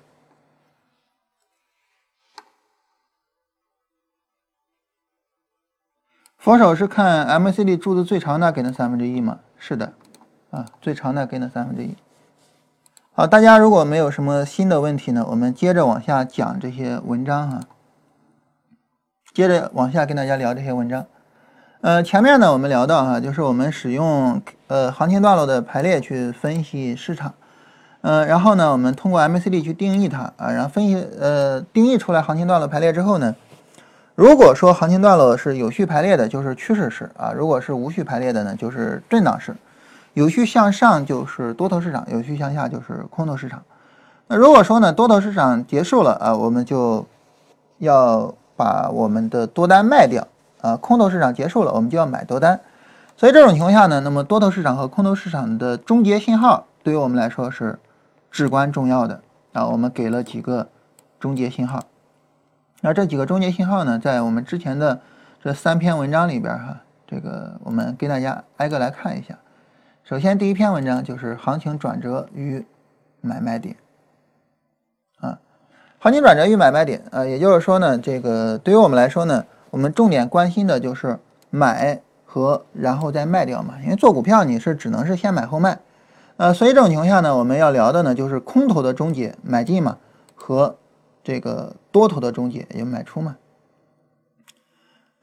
[6.38, 9.40] 佛手是看 MACD 柱子最长的给的三分之一吗？
[9.58, 9.94] 是的，
[10.52, 11.98] 啊，最长的给的三分之一。
[13.22, 17.60] 好，大家如果没有什么新的问题呢，我们接着往下讲这些文章哈。
[19.32, 21.06] 接着往下跟大家聊这些文章。
[21.82, 27.36] 呃，前面呢我们聊到哈，就是我们使用呃行情段落的排列去分析市场，
[28.02, 33.36] 嗯，然后呢我们通过 MACD 去定义它啊，然后分析呃定义出来行情段落排列之后呢，
[34.16, 39.56] 如果说行情段落是有序排列的，就是趋势式啊；如果是无序排列的呢，就是震荡式。
[40.13, 43.63] 有序向上就是多头市场，有序向下就是空头市场。
[44.28, 47.06] 那如果说呢多头市场结束了啊，我们就
[47.78, 50.28] 要把我们的多单卖掉。
[50.62, 52.60] 啊，空头市场结束了，我们就要买多单，
[53.17, 57.80] 所以这种情况下呢，那么多头市场和空头市场的终结信号对于我们来说是
[58.30, 59.21] 至关重要的
[59.54, 59.65] 啊。
[59.65, 60.69] 我们给了几个
[61.19, 61.82] 终结信号，
[62.82, 65.02] 那这几个终结信号呢，在我们之前的
[65.43, 69.36] 这三篇文章里边哈，这个我们给大家挨个来看一下。
[70.04, 72.66] 首先，第一篇文章就是行情转折与
[73.22, 73.76] 买卖点
[75.20, 75.40] 啊，
[76.00, 82.02] 行情转折与买卖点啊，也就是说呢，这个对于我们来说呢，我们重点关心的就是买。
[82.34, 85.78] 和然后再卖掉嘛，因为做股票你是只能是先买后卖，
[86.38, 89.98] 呃，所以这种情况下呢，我们要聊的呢就是空头的终结买进嘛，
[90.34, 90.78] 和
[91.26, 93.36] 这个多头的终结也就卖出嘛。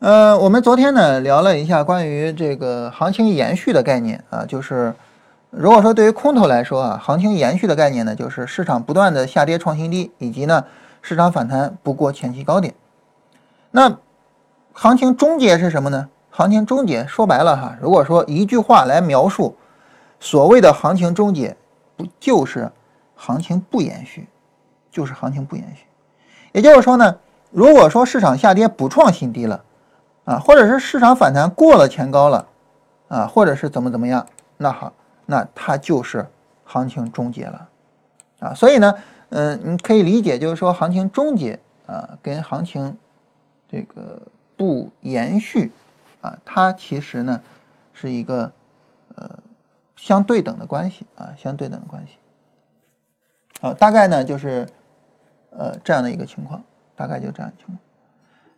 [0.01, 4.95] 呃，我们昨天呢聊了一下关于这个行情延续的概念啊，就是
[5.51, 10.65] 如果说对于空头来说啊，行情延续的概念呢，就是市场不断的下跌创新低，以及呢
[11.03, 12.73] 市场反弹不过前期高点。
[13.73, 13.99] 那
[14.73, 16.09] 行情终结是什么呢？
[16.31, 19.57] 行情终结，说白了哈，如果说一句话来描述
[20.21, 21.57] 所谓的行情终结，
[21.97, 22.71] 不就是
[23.17, 24.29] 行情不延续，
[24.93, 25.87] 就是行情不延续。
[26.53, 27.17] 也就是说呢，
[27.51, 29.65] 如果说市场下跌不创新低了
[30.29, 32.47] 啊，或者是市场反弹过了前高了
[33.09, 34.27] 啊，或者是怎么怎么样，
[34.59, 34.93] 那好，
[35.25, 36.27] 那它就是
[36.65, 37.69] 行情终结了
[38.41, 38.53] 啊。
[38.53, 38.95] 所以呢，
[39.31, 42.95] 嗯，你可以理解就是说行情终结啊，跟行情
[43.67, 44.21] 这个
[44.55, 45.73] 不延续。
[46.21, 47.41] 啊，它其实呢
[47.95, 48.53] 是一个
[49.15, 49.31] 呃
[49.95, 52.19] 相对等的关系啊，相对等的关系。
[53.63, 54.69] 好，大概呢就是
[55.51, 56.61] 呃这样的一个情况，
[56.95, 57.79] 大概就这样情况。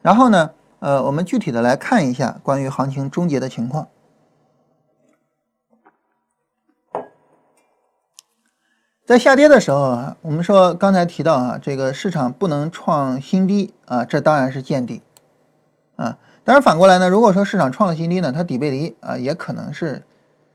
[0.01, 3.89] 然后呢，呃，我们具体的来看一下关于行情终结的情况。
[9.05, 15.03] 在下跌的时候啊，我们说刚才提到啊，这个市场不能创新低啊，这当然是见底
[15.97, 16.17] 啊。
[16.45, 20.03] 当然，反过来呢，如果说市场创了新低呢，它底背离啊，也可能是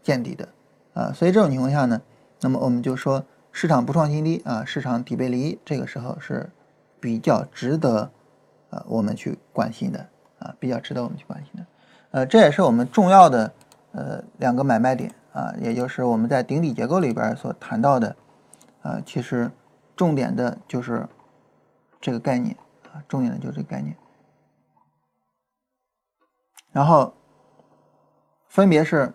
[0.02, 0.48] 见底的
[0.94, 1.12] 啊。
[1.14, 2.02] 所以这种情况下呢，
[2.42, 6.50] 那么我们就说市场不创新低啊，市场底背离，这个时候是
[7.00, 8.10] 比较值得
[8.70, 10.08] 啊我们去关心的
[10.46, 11.66] 啊，比较值得我们去关心的。
[12.12, 13.52] 呃，这也是我们重要的
[13.94, 18.16] 呃两个买卖点啊，也就是我们在顶底结构里边所谈到的
[18.84, 19.52] 啊，其实
[19.96, 21.08] 重点的就是
[22.00, 22.56] 这个概念
[22.94, 23.96] 啊，重点的就是这个概念。
[26.72, 27.14] 然后，
[28.48, 29.14] 分别是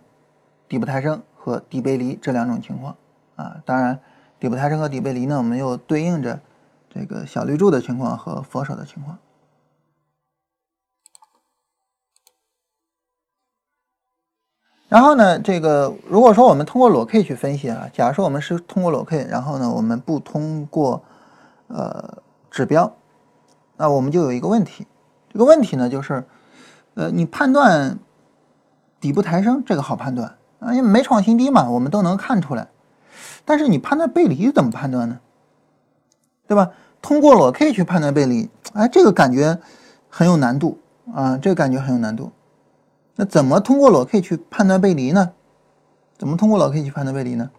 [0.67, 2.97] 底部抬升和底背离这两种情况
[3.37, 3.63] 啊。
[3.65, 4.01] 当然，
[4.39, 6.41] 底部抬升和底背离呢，我们又对应着
[6.89, 9.19] 这个小绿柱的情况和佛手的情况。
[14.91, 21.03] 然后呢，这个如果说我们通过裸 K 去分析啊，假如说我们是通过裸 K，然后呢，我们不通过
[21.69, 22.19] 呃
[22.51, 22.93] 指标，
[23.79, 24.87] 那我们就有一个问题。
[25.33, 26.23] 这个问题呢，就是。
[26.95, 28.01] 呃，你判断
[29.01, 32.67] 底部抬升这个好判断啊，因为没创新低嘛，我们都能看出来。
[33.45, 35.21] 但是你判断背离怎么判断呢？
[36.49, 36.73] 对吧？
[37.01, 39.57] 通过裸 K 去判断背离，哎，这个感觉
[40.09, 40.81] 很有难度
[41.15, 42.33] 啊，这个感觉很有难度。
[43.21, 45.33] 那怎么通过裸 K 去判断背离呢？
[46.17, 47.51] 怎么通过裸 K 去判断背离呢？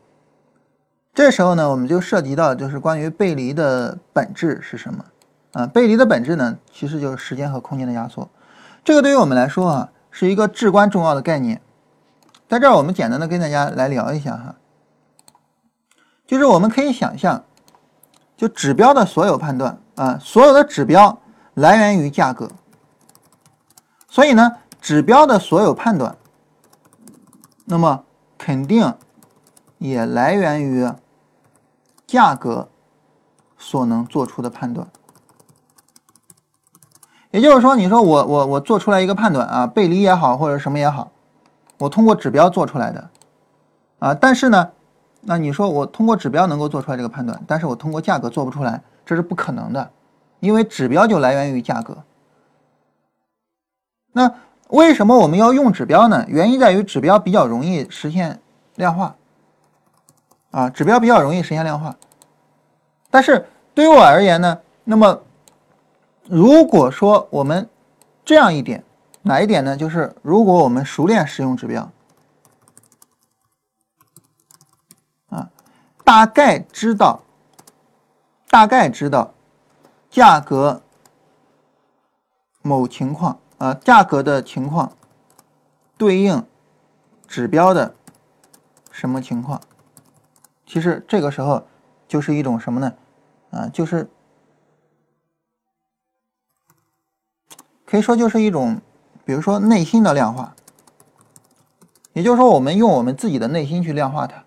[1.14, 5.06] 这时候呢，我们就涉及到就是关于背离的本质是什么
[5.54, 5.68] 啊？
[5.68, 8.28] 背离的本质呢，其实就是时间和空间的压缩。
[8.84, 11.62] 这个对于我们来说啊，是一个至关重要的概念。
[12.50, 14.56] 在这儿，我们简单的跟大家来聊一下哈，
[16.26, 17.44] 就是我们可以想象，
[18.36, 21.22] 就指标的所有判断啊，所有的指标
[21.54, 22.50] 来源于价格，
[24.10, 26.18] 所以呢，指标的所有判断，
[27.66, 28.04] 那么
[28.38, 28.94] 肯定
[29.78, 30.92] 也来源于
[32.08, 32.68] 价格
[33.58, 34.88] 所能做出的判断。
[37.30, 41.12] 也就是说，你说我我我做出来一个判断啊，背离也好，或者什么也好，
[41.78, 43.10] 我通过指标做出来的
[44.00, 44.72] 啊，但是呢，
[45.22, 49.92] 那你说我通过指标能够做出来这个判断，但是我通过价格做不出来，这是不可能的，
[50.40, 51.96] 因为指标就来源于价格。
[54.12, 54.34] 那
[54.72, 56.26] 为什么我们要用指标呢？
[56.28, 58.42] 原因在于指标比较容易实现
[58.76, 59.16] 量化
[60.52, 61.96] 啊，指标比较容易实现量化。
[63.10, 65.22] 但是对于我而言呢，那么。
[66.28, 67.68] 如果说我们
[68.24, 68.86] 这样一点，
[69.24, 69.76] 哪一点呢？
[69.76, 71.92] 就是如果我们熟练使用指标，
[75.30, 75.50] 啊，
[76.06, 77.22] 大概知道，
[78.50, 79.34] 大概知道
[80.10, 80.82] 价格
[82.62, 84.98] 某情况啊，价格的情况
[85.96, 86.44] 对应
[87.28, 87.94] 指标的
[88.90, 89.62] 什么情况？
[90.66, 91.68] 其实这个时候
[92.08, 92.94] 就是一种什么呢？
[93.52, 94.10] 啊，就是。
[97.86, 98.82] 可以说就是一种，
[99.26, 100.56] 比如说内心的量化，
[102.14, 104.44] 也就是说，我们用我们自己的内心去量化它。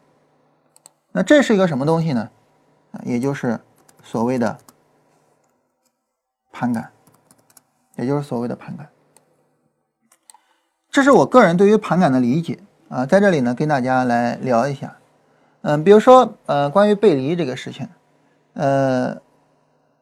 [1.12, 2.30] 那这是一个什么东西呢？
[2.90, 3.60] 啊，也就是
[4.02, 4.58] 所谓的
[6.50, 6.90] 盘感，
[7.96, 8.90] 也就是所谓的盘感。
[10.95, 12.57] 这是我个人对于盘感的理解
[12.88, 14.95] 啊，在这里呢跟大家来聊一下。
[15.62, 17.88] 嗯，比如说呃，关于背离这个事情，
[18.53, 19.16] 呃，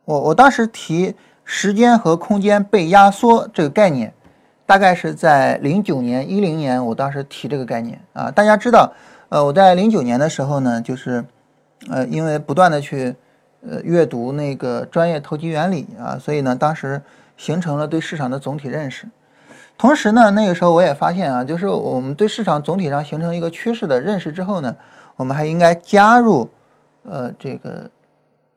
[0.05, 1.14] 我我当时提
[1.45, 4.12] 时间和空间被压缩这个概念。
[4.66, 8.30] 大概是在零九年、一零年，我当时提这个概念啊。
[8.30, 8.93] 大家知道，
[9.30, 11.24] 呃，我在零九年的时候呢，就是，
[11.88, 13.16] 呃，因为不断的去，
[13.66, 17.01] 呃，阅读那个专业投机原理啊，所以呢，当时
[17.38, 19.07] 形成了对市场的总体认识。
[19.83, 24.76] 同时呢，那个时候我也发现啊，就是我们对市场总体上形成一个趋势的认识之后呢，
[25.16, 26.49] 我们还应该加入，
[27.03, 27.91] 呃，这个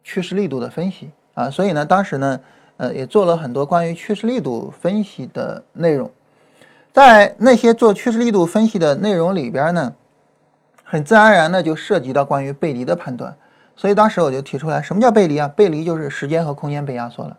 [0.03, 1.49] 趋势力度的分析啊。
[1.49, 2.39] 所以呢，当时呢。
[2.77, 6.11] 呃，也做了很多关于趋势力度分析的内容，
[6.91, 9.93] 在那些做趋势力度分析的内容里边呢，
[10.83, 13.33] 很自然而然的就涉及到关于背离的判断，
[13.77, 15.47] 所以当时我就提出来，什么叫背离啊？
[15.47, 17.37] 背离就是时间和空间被压缩了。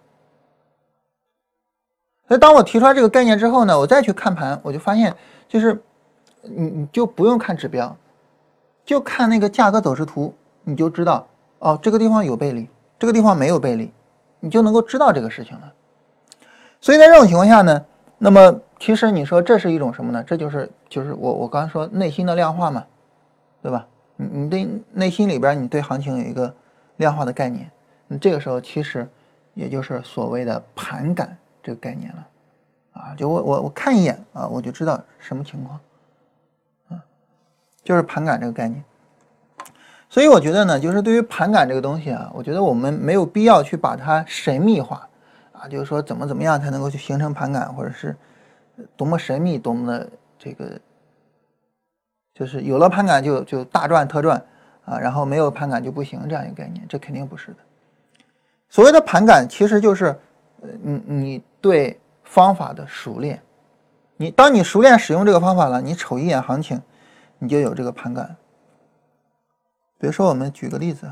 [2.29, 5.15] 所以当我提出来这个概念之后呢，我再去看盘，我就发现，
[5.49, 5.81] 就是
[6.43, 7.97] 你你就不用看指标，
[8.85, 11.27] 就看那个价格走势图，你就知道
[11.59, 12.69] 哦，这个地方有背离，
[12.99, 13.93] 这个地方没有背离。
[14.39, 15.73] 你就能够知道这个事情了，
[16.81, 17.85] 所以在这种情况下呢，
[18.19, 20.23] 那么其实你说这是一种什么呢？
[20.25, 22.85] 这就是就是我我刚才说内心的量化嘛，
[23.63, 23.87] 对吧？
[24.17, 26.55] 你你对内心里边你对行情有一个
[26.99, 27.69] 量化的概念，
[28.07, 29.09] 那这个时候其实
[29.55, 32.29] 也就是所谓的盘感这个概念了，
[32.93, 35.81] 啊，就我我我看一眼啊，我就知道什么情况，
[36.91, 37.03] 啊，
[37.83, 38.85] 就是盘感这个概念。
[40.09, 45.09] 所以我觉得呢，就是对于盘感这个东西啊，我觉得我们没有必要去把它神秘化，
[45.51, 48.17] 啊，就是说怎么怎么样才能够去形成盘感，或者是
[48.97, 50.09] 多么神秘，多么的
[50.39, 50.81] 这个，
[52.33, 54.41] 就是有了盘感就就大赚特赚
[54.85, 57.57] 啊，然后没有盘感就不行这样一个概念，这肯定不是的。
[58.69, 60.07] 所谓的盘感其实就是，
[60.61, 63.43] 呃，你你对方法的熟练，
[64.17, 66.81] 你当你熟练使用这个方法了，你瞅一眼行情，
[67.41, 68.37] 你就有这个盘感。
[69.99, 71.11] 比如说，我们举个例子，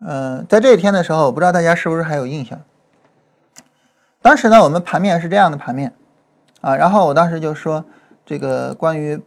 [0.00, 2.60] 嗯，在这一天的时候，我不知道大家是不是还有印象。
[4.20, 5.94] 当时呢，我们盘面是这样的盘面
[6.62, 7.84] 啊，然后我当时就说，
[8.26, 9.22] 这个关于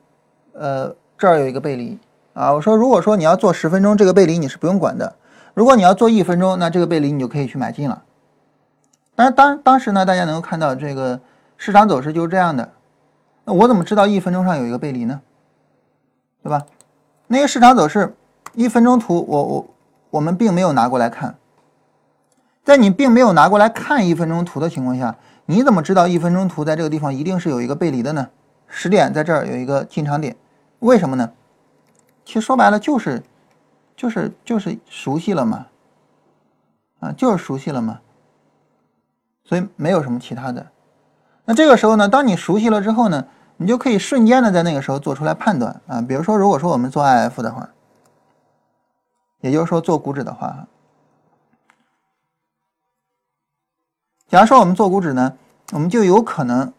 [0.52, 1.98] 呃这儿有一个背离
[2.34, 5.16] 啊，我说如果说你要做十分钟，这个背离你是不用管的；
[5.54, 8.04] 如果你要做一分钟，那这个背离你就可以去买进了。
[9.16, 11.20] 但是当当时呢，大家能够看到这个。
[11.64, 12.72] 市场走势就是这样的，
[13.46, 15.22] 那我怎么知道一分钟上有一个背离呢？
[16.42, 16.66] 对吧？
[17.28, 18.16] 那个市场走势
[18.56, 19.68] 一分钟图，我我
[20.10, 21.36] 我们并没有拿过来看。
[22.64, 25.16] 在你并没有拿过来看一分钟图的情况下，
[25.46, 28.30] 你怎么知道一分钟图在这个地方一定是有一个背离的呢？
[28.68, 30.36] 十点在这儿有一个进场点，
[30.80, 31.30] 为什么呢？
[32.32, 33.22] 其实说白了就是
[33.94, 35.68] 就是就是熟悉了嘛，
[37.02, 38.00] 啊，就是熟悉了嘛，
[39.44, 40.66] 所以没有什么其他的。
[41.44, 43.28] 那这个时候呢，当你熟悉了之后呢，
[43.58, 46.02] 你就可以瞬间的在那个时候做出来判断啊。
[46.02, 47.70] 比如说，如果说我们做 IF 的话，
[49.42, 50.68] 也就是说做股指的话，
[54.30, 55.38] 假如说我们做股指呢，
[55.74, 56.72] 我们就有可能，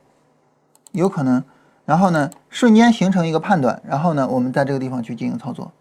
[0.92, 1.44] 有可能，
[1.84, 5.72] 然后呢，瞬间形成一个判断，然后呢，我们在这个地方去进行操作。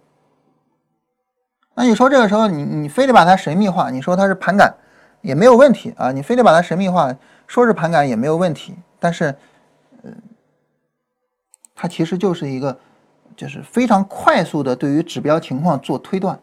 [1.75, 4.75] 那你说这个时候你你非得把它神秘化，你说它是盘感
[5.21, 7.15] 也没有问题啊，你非得把它神秘化。
[7.47, 9.25] 说是盘感也没有问题，但是，
[10.03, 10.11] 呃，
[11.75, 12.79] 它其实就是一个，
[13.35, 16.39] 就是非常快速的对于指标情况做推断，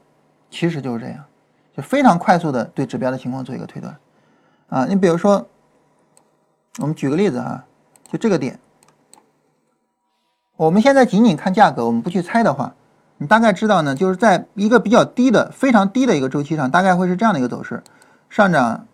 [0.50, 1.24] 其实就是这样，
[1.74, 3.98] 就非常快速的对指标的情况做一个推断，
[4.68, 5.46] 啊，你比如说，
[6.76, 7.64] 我们举个例子哈，
[8.12, 8.60] 就这个点，
[10.58, 12.74] 我们现在仅仅看价格，我们不去猜的话，
[13.16, 17.82] 你大概知道呢，就是在一个比较低的、非常低的一个周期上，大概会是这样的一个走势，
[18.28, 18.84] 上涨。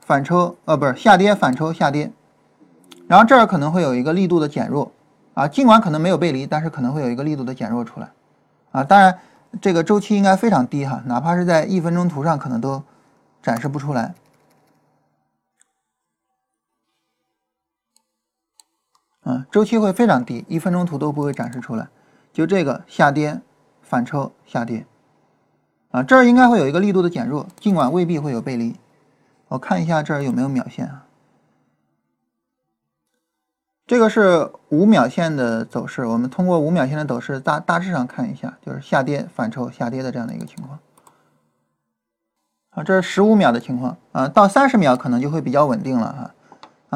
[0.00, 2.12] 反抽，呃，不是下跌，反抽下跌，
[3.08, 4.92] 然后这儿可能会有一个力度的减弱，
[5.32, 8.10] 啊，尽管可能没有背离，但是可能会有一个力度的减弱出来，
[8.72, 9.16] 啊，当然
[9.62, 12.82] 这个周期应该非常低哈，哪怕是在一分钟图上可能都
[13.42, 14.12] 展示不出来，
[19.24, 21.88] 嗯，周期会非常低，一分钟图都不会展示出来，
[22.32, 23.40] 就这个下跌
[23.82, 24.86] 反抽下跌，
[25.90, 28.76] 啊，这儿应该会有一个力度的减弱，尽管未必会有背离。
[29.48, 31.06] 我看一下这儿有没有秒线啊？
[33.86, 40.78] 这个是五秒线的走势，我们通过五秒线的走势大大致上看一下，就是下跌反抽下跌的这样的一个情况。
[42.70, 46.34] 啊，这是十五秒的情况啊，到三十秒可能就会比较稳定了哈，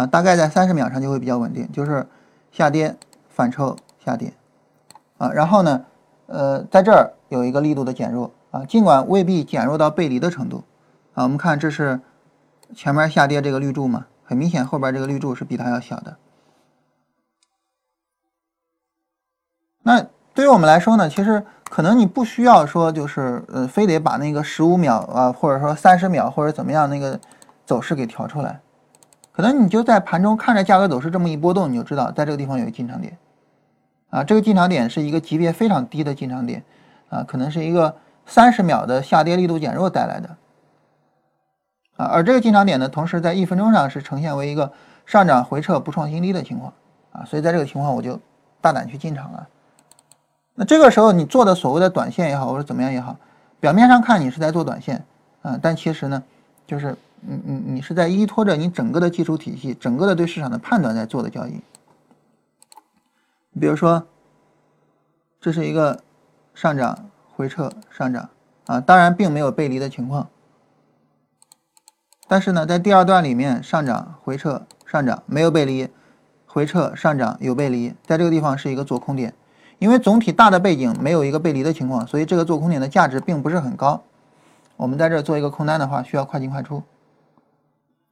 [0.02, 2.04] 啊，大概在三十秒上就会比较稳定，就是
[2.50, 2.96] 下跌
[3.28, 4.32] 反抽下跌，
[5.18, 5.84] 啊，然后呢，
[6.26, 10.64] 呃，在这儿有一个力度的减弱啊，尽管未必减弱到背离的程度，
[11.14, 12.00] 啊，我们看这是
[12.74, 16.16] 前面下跌这个绿柱嘛，很明显后边这个绿柱是比它要小的，
[19.82, 21.44] 那对于我们来说呢，其实。
[21.70, 27.20] 可能你不需要说，就是呃，非得把那个十五秒啊，或者说三十秒或者怎么样那个
[27.66, 28.58] 走势给调出来。
[29.38, 33.16] 可能你就在盘中看着价格走势这么一波动，你就知道在这个地方有一进场点。
[34.10, 36.64] 啊，这个进场点是一个级别非常低的进场点
[37.08, 37.94] 啊，可能是一个
[38.26, 40.28] 三十秒的下跌力度减弱带来的。
[41.98, 44.72] 啊，而这个进场点呢，同时在一分钟上是呈现为一个
[45.06, 46.72] 上涨回撤不创新低的情况。
[47.12, 48.18] 啊，所以在这个情况我就
[48.60, 49.46] 大胆去进场了。
[50.56, 53.14] 那这个时候你做的所谓的短线也好，或者怎么样也好，
[53.60, 55.04] 表面上看你是在做短线，
[55.42, 56.20] 啊，但其实呢，
[56.66, 61.60] 就是你你你是在依托着你整个的技术体系、整个的对市场的判断在做的交易。
[63.50, 64.06] 你比如说，
[65.40, 66.02] 这是一个
[66.54, 68.28] 上涨回撤上涨
[68.66, 70.28] 啊，当然并没有背离的情况，
[72.26, 75.88] 但是呢，在第二段里面上涨回撤上涨没有背离，
[76.46, 79.34] 回撤上涨有背离，在这个地方是一个做空点。
[79.78, 84.02] 因为总体大的背景没有一个背离的情况，所以这个做空点的价值并不是很高。
[84.76, 86.82] 我们在这做一个空单的话，需要快进快出。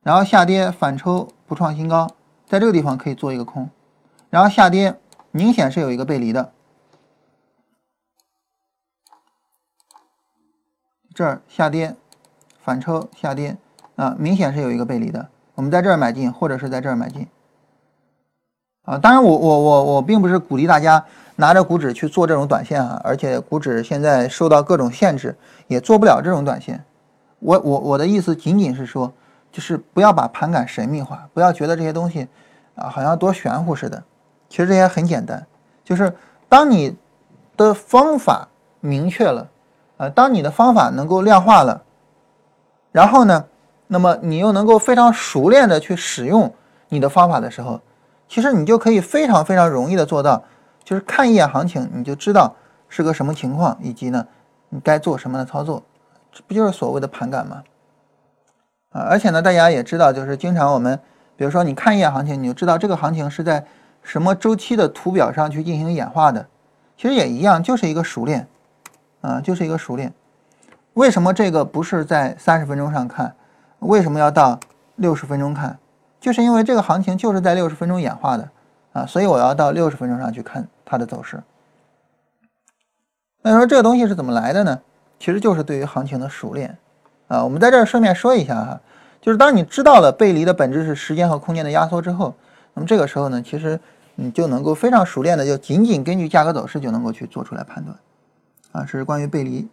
[0.07, 2.09] 然后下跌反抽不创新高，
[2.47, 3.69] 在这个地方可以做一个空。
[4.31, 4.95] 然后下跌
[5.33, 6.53] 明显是有一个背离的，
[11.13, 11.97] 这儿下跌
[12.63, 13.57] 反抽下跌
[13.97, 15.29] 啊，明显是有一个背离的。
[15.57, 17.27] 我们在这儿买进，或者是在这儿买进。
[18.85, 21.05] 啊，当然我我我我并不是鼓励大家。
[21.39, 25.37] 拿着股指去做这种短线啊，而且股指现在受到各种限制，
[25.67, 26.83] 也做不了这种短线。
[27.41, 29.13] 我我我的意思仅仅是说，
[29.57, 32.29] 就是不要把盘感神秘化，不要觉得这些东西
[32.75, 34.05] 啊好像多玄乎似的。
[34.51, 35.47] 其实这些很简单，
[35.83, 36.15] 就是
[36.47, 36.95] 当你
[37.57, 38.47] 的方法
[38.81, 39.49] 明确了，
[39.97, 41.83] 呃，当你的方法能够量化了，
[42.93, 43.47] 然后呢，
[43.87, 46.53] 那么你又能够非常熟练的去使用
[46.91, 47.81] 你的方法的时候，
[48.29, 50.45] 其实你就可以非常非常容易的做到。
[50.85, 52.55] 就是看一眼行情，你就知道
[52.91, 54.27] 是个什么情况，以及呢，
[54.69, 55.83] 你该做什么的操作，
[56.31, 57.63] 这不就是所谓的盘感吗？
[58.99, 60.99] 而且呢，大家也知道，就是经常我们，
[61.37, 63.65] 比如说你看一眼行情，你就知道这个行情是在
[64.03, 66.47] 什么周期的图表上去进行演化的，
[66.97, 68.47] 其实也一样，就是一个熟练，
[69.21, 70.13] 啊，就是一个熟练。
[70.95, 73.35] 为什么这个不是在三十分钟上看？
[73.81, 74.59] 为什么要到
[74.95, 75.79] 六十分钟看？
[76.21, 78.49] 就是因为这个行情就是在六十分钟演化的。
[78.93, 81.43] 啊，所以我要到六十分钟上去看它的走势。
[83.43, 84.81] 那说这个东西是怎么来的呢？
[85.19, 86.79] 其实就是对于行情的熟练。
[87.29, 88.81] 啊，我们在这儿顺便说一下哈，
[89.27, 92.33] 就是当你知道了背离的本质是时间和空间的压缩之后，
[92.75, 93.81] 那么这个时候呢，其实
[94.15, 97.99] 你就能够非常熟练的就仅仅根据价格走势就能够去做出来判断。
[98.71, 99.69] 啊，这是关于背离。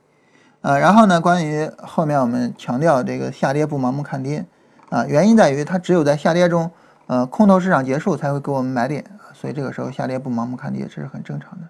[0.62, 4.43] 呃，然后呢，关于后面我们强调这个下跌不盲目看跌。
[4.89, 6.72] 啊，原因在于它只有在下跌中。
[7.06, 11.68] 呃，空头市场结束才会给我们买点，所以这个时候下跌不盲目看跌，这是很正常的。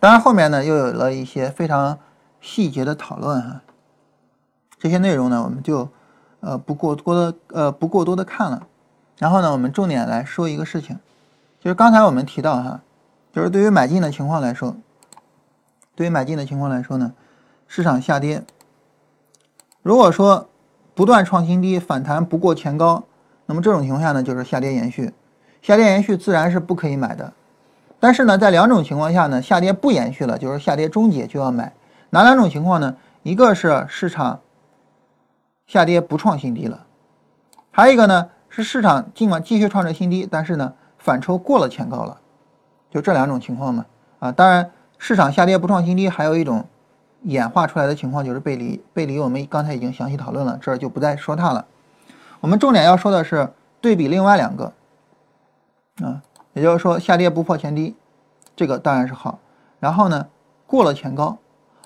[0.00, 1.96] 当然后面呢又有了一些非常
[2.40, 3.60] 细节的讨论哈，
[4.80, 5.88] 这些内容呢我们就
[6.40, 8.66] 呃不过多的呃不过多的看了。
[9.18, 10.98] 然后呢我们重点来说一个事情，
[11.60, 12.80] 就是刚才我们提到哈，
[13.32, 14.76] 就是对于买进的情况来说，
[15.94, 17.12] 对于买进的情况来说呢，
[17.66, 18.42] 市场下跌，
[19.82, 20.48] 如果说
[20.94, 23.04] 不断创新低，反弹不过前高。
[23.46, 25.12] 那么这种情况下呢，就是下跌延续，
[25.62, 27.32] 下跌延续自然是不可以买的。
[27.98, 31.72] 但是呢，在两种情况下呢，下跌不延续了，就是下跌终结就要买。
[32.10, 32.94] 哪两种情况呢？
[33.22, 34.40] 一个是市场
[35.68, 36.84] 下跌不创新低了，
[37.70, 42.18] 还有一个呢是市场尽管继续创着新低，但是呢反抽过了前高了，
[42.90, 43.84] 就这两种情况嘛。
[44.18, 46.64] 啊，当然市场下跌不创新低，还有一种
[47.22, 51.66] 演化出来的情况就是背离，背离我们刚才已经详细讨论了，这儿就不再说它了。
[52.40, 53.52] 我们重点要说的是
[53.82, 54.72] 对比另外两个，
[56.02, 56.22] 啊，
[56.54, 57.94] 也就是说下跌不破前低，
[58.56, 59.38] 这个当然是好。
[59.78, 60.26] 然后呢，
[60.66, 61.36] 过了前高，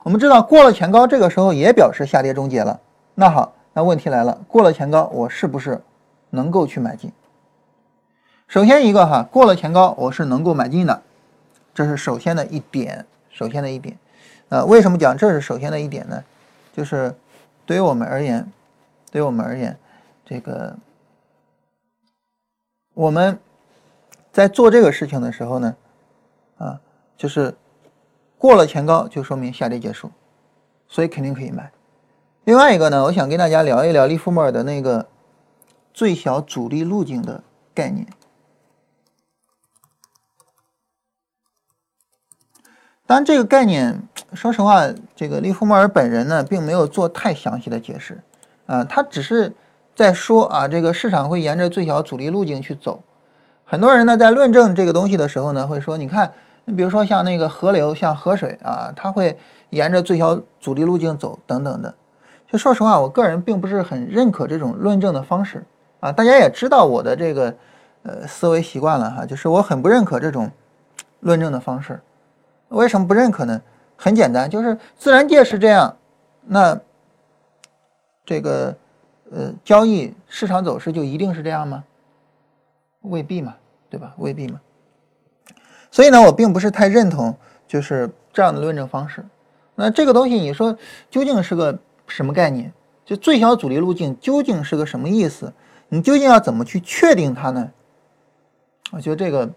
[0.05, 2.80] 我们知道过了前高，这个时候也表示下跌终结了。
[3.14, 5.83] 那好，那问题来了，过了前高，我是不是
[6.31, 7.11] 能够去买进？
[8.47, 11.03] 首先一个哈，过了前高，我是能够买进的，
[11.73, 13.97] 这是首先的一点，首先的一点。
[14.51, 16.23] 呃，为什么讲这是首先的一点呢？
[16.75, 17.14] 就是
[17.64, 18.47] 对于我们而言，
[19.11, 19.79] 对于我们而言。
[20.25, 20.75] 这个
[22.95, 23.39] 我们
[24.31, 25.77] 在做这个事情的时候呢，
[26.59, 26.81] 啊，
[27.16, 27.55] 就是
[28.39, 30.11] 过了前高就说明下跌结束，
[30.89, 31.70] 所以肯定可以买。
[32.45, 35.07] 另外一个呢，我想跟大家聊一聊利弗莫尔的那个
[35.95, 38.07] 最小阻力路径的概念。
[43.07, 44.82] 当然，这个概念，说实话，
[45.14, 48.20] 这个利弗莫尔本人呢，并没有做太详细的解释，
[48.66, 49.55] 啊，他只是
[49.95, 53.05] 在说啊，这个市场会沿着最小阻力路径去走。
[53.64, 56.32] 很多人呢，在论证这个东西的时候呢，会说，你看，
[56.64, 59.38] 你比如说像那个河流，像河水啊，它会
[59.70, 61.95] 沿着最小阻力路径走，等等的。
[62.53, 65.64] 就说实话，我个人并不是很认可这种论证的方式
[66.00, 66.12] 啊。
[66.12, 67.55] 大家也知道我的这个
[68.03, 70.50] 呃思维习惯了哈，就是我很不认可这种
[71.20, 71.98] 论证的方式。
[72.68, 73.62] 为什么不认可呢？
[73.96, 75.96] 很简单，就是自然界是这样，
[76.42, 76.78] 那
[78.22, 78.76] 这个
[79.30, 81.82] 呃交易市场走势就一定是这样吗？
[83.00, 83.55] 未必嘛，
[83.88, 84.12] 对吧？
[84.18, 84.61] 未必嘛。
[85.90, 87.34] 所以呢，我并不是太认同
[87.66, 89.24] 就是这样的论证方式。
[89.74, 90.76] 那这个东西，你说
[91.09, 91.78] 究竟是个？
[92.07, 92.72] 什么概念？
[93.05, 95.53] 就最小阻力路径究竟是个什么意思？
[95.88, 97.70] 你究竟要怎么去确定它呢？
[98.92, 99.50] 我觉得这个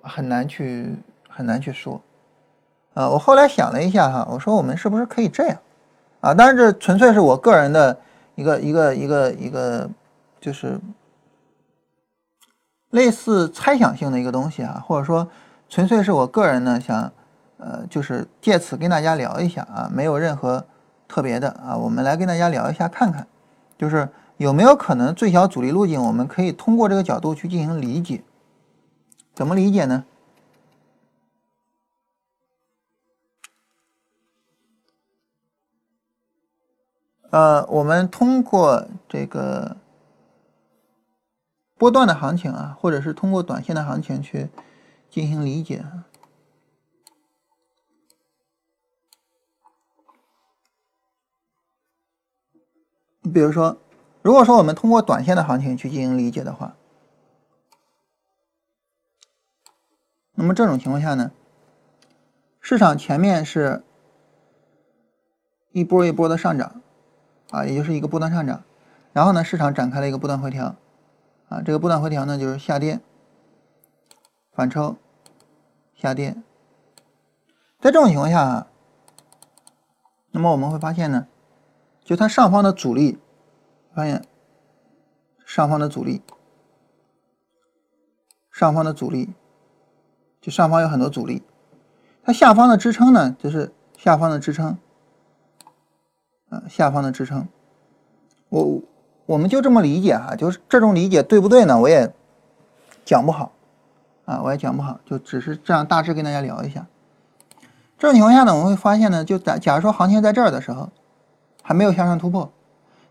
[0.00, 0.94] 很难去
[1.28, 2.00] 很难去说。
[2.94, 5.58] 啊，我后来想了一下哈，我说我们是不是可以这样？
[6.20, 7.98] 啊，当然这纯粹是我个人的
[8.36, 9.90] 一个一个一个一个，
[10.40, 10.78] 就是
[12.90, 15.28] 类似猜想性的一个东西啊，或者说
[15.68, 17.12] 纯粹是我个人呢想，
[17.58, 20.64] 呃，就是借此跟大家聊一下啊，没有任何。
[21.08, 23.26] 特别的啊，我们来跟大家聊一下，看看，
[23.78, 28.22] 就是有没有可能最小阻力路径，我们可以通过这个角度去进行理解。
[29.34, 30.04] 怎么理解呢？
[37.30, 39.76] 呃，我们通过这个
[41.76, 44.48] 波段的行情啊，或者是通过短线的行情去
[45.10, 45.84] 进行理解。
[53.32, 53.76] 比如说，
[54.22, 56.74] 如果说我们通过短线的行情去进行理解的话，
[60.34, 61.30] 那么这种情况下呢，
[62.60, 63.82] 市场前面是
[65.72, 66.80] 一波一波的上涨，
[67.50, 68.62] 啊，也就是一个波段上涨，
[69.12, 70.76] 然后呢，市场展开了一个波段回调，
[71.48, 73.00] 啊，这个波段回调呢就是下跌、
[74.52, 74.96] 反抽、
[75.94, 76.36] 下跌，
[77.80, 78.66] 在这种情况下啊，
[80.30, 81.26] 那么我们会发现呢。
[82.08, 83.18] 就它上方的阻力，
[83.94, 84.24] 发现
[85.44, 86.22] 上方的阻力，
[88.50, 89.34] 上方的阻力，
[90.40, 91.42] 就上方有很多阻力。
[92.22, 94.78] 它下方的支撑呢，就是下方的支撑，
[96.48, 97.46] 啊，下方的支撑。
[98.48, 98.80] 我
[99.26, 101.78] 我们就这么理解哈，就是这种理解对不对呢？
[101.78, 102.10] 我也
[103.04, 103.52] 讲不好，
[104.24, 106.86] 啊，我也讲不好，就只是这样大致跟大家聊一下。
[107.98, 110.88] 这种情况下呢，我们会发现呢，就假假如说行情在这儿的时候。
[111.68, 112.50] 还没有向上突破，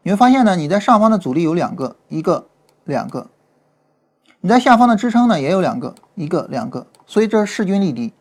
[0.01, 2.47] 你会发现呢，你在上方的阻力有两个，一个、
[2.85, 3.27] 两个；
[4.41, 6.87] 你在下方的支撑呢也有两个，一个、两个。
[7.05, 8.15] 所以这是势均力敌。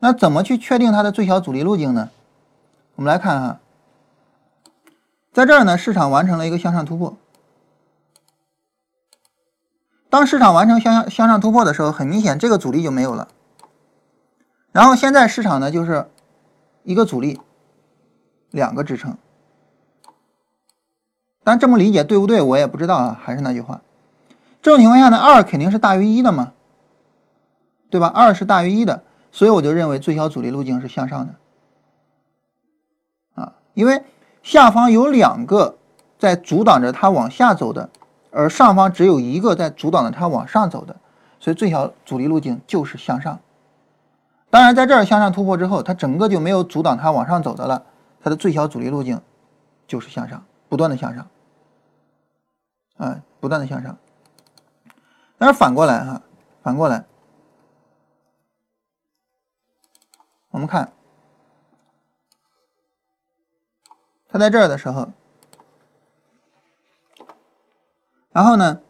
[0.00, 2.10] 那怎么去确定它的最小阻力路径呢？
[2.96, 3.60] 我们来看哈，
[5.32, 7.16] 在这儿呢，市场完成了一个向上突破。
[10.08, 13.28] 当市场完成向上向上突破的时候，很明显这个阻力就没有了。
[14.72, 16.10] 然后现在市场呢就是
[16.82, 17.40] 一个阻力。
[18.50, 19.16] 两个支撑，
[21.44, 22.42] 但这么理解对不对？
[22.42, 23.20] 我也不知道啊。
[23.22, 23.80] 还是那句话，
[24.60, 26.52] 这种情况下呢，二肯定是大于一的嘛，
[27.88, 28.08] 对吧？
[28.08, 31.34] 二是大于一的，所以我就认为最小阻力路径是向上的
[33.42, 34.02] 啊，因为
[34.42, 35.76] 下方有两个
[36.18, 37.88] 在阻挡着它往下走的，
[38.30, 40.96] 而上方只有一个在阻挡着它往上走的，
[41.38, 43.38] 所以最小阻力路径就是向上。
[44.50, 47.84] 当然，在这儿向上突破之后，它整个就没有阻挡它往上走的了。
[48.22, 49.20] 它的最小阻力路径
[49.86, 51.26] 就是向上，不断的向上，
[52.98, 53.96] 啊，不断的向上。
[55.38, 56.20] 但是反过来哈，
[56.62, 57.06] 反过来，
[60.50, 60.92] 我们看
[64.28, 65.10] 它在这儿的时候，
[68.32, 68.82] 然后呢，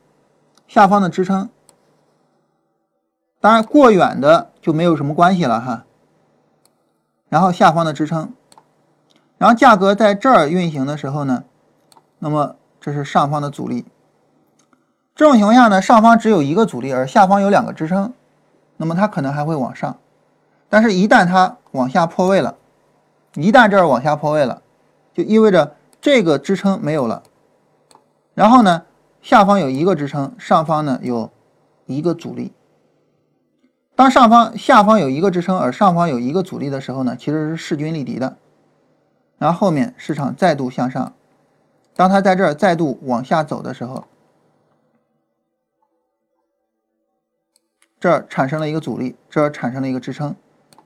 [0.66, 1.48] 下方的支撑，
[3.38, 5.86] 当然过远的就没有什么关系了哈。
[7.28, 8.34] 然后下方的支撑。
[9.40, 11.44] 然后价格在这儿运行的时候呢，
[12.18, 13.86] 那么这是上方的阻力。
[15.14, 18.12] 这种情况下呢，上方只有一个阻力，而下方有两个支撑，
[18.76, 19.96] 那么它可能还会往上。
[20.68, 22.54] 但是，一旦它往下破位了，
[23.32, 24.60] 一旦这儿往下破位了，
[25.14, 27.22] 就意味着这个支撑没有了。
[28.34, 28.82] 然后呢，
[29.22, 31.30] 下方有一个支撑，上方呢有
[31.86, 32.52] 一个阻力。
[33.96, 38.36] 当上方下方有一个支撑，而上方有一个阻力的时候呢，其实是势均力敌的。
[39.40, 41.14] 然后后面市场再度向上，
[41.96, 44.04] 当它在这儿再度往下走的时候，
[47.98, 50.36] 这儿产生了一个阻力，这儿产生了一个支撑，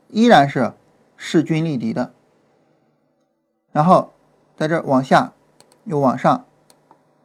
[0.06, 0.72] 依然是
[1.16, 2.12] 势均力敌的。
[3.72, 4.12] 然后
[4.56, 5.32] 在这儿往下
[5.82, 6.44] 又往上，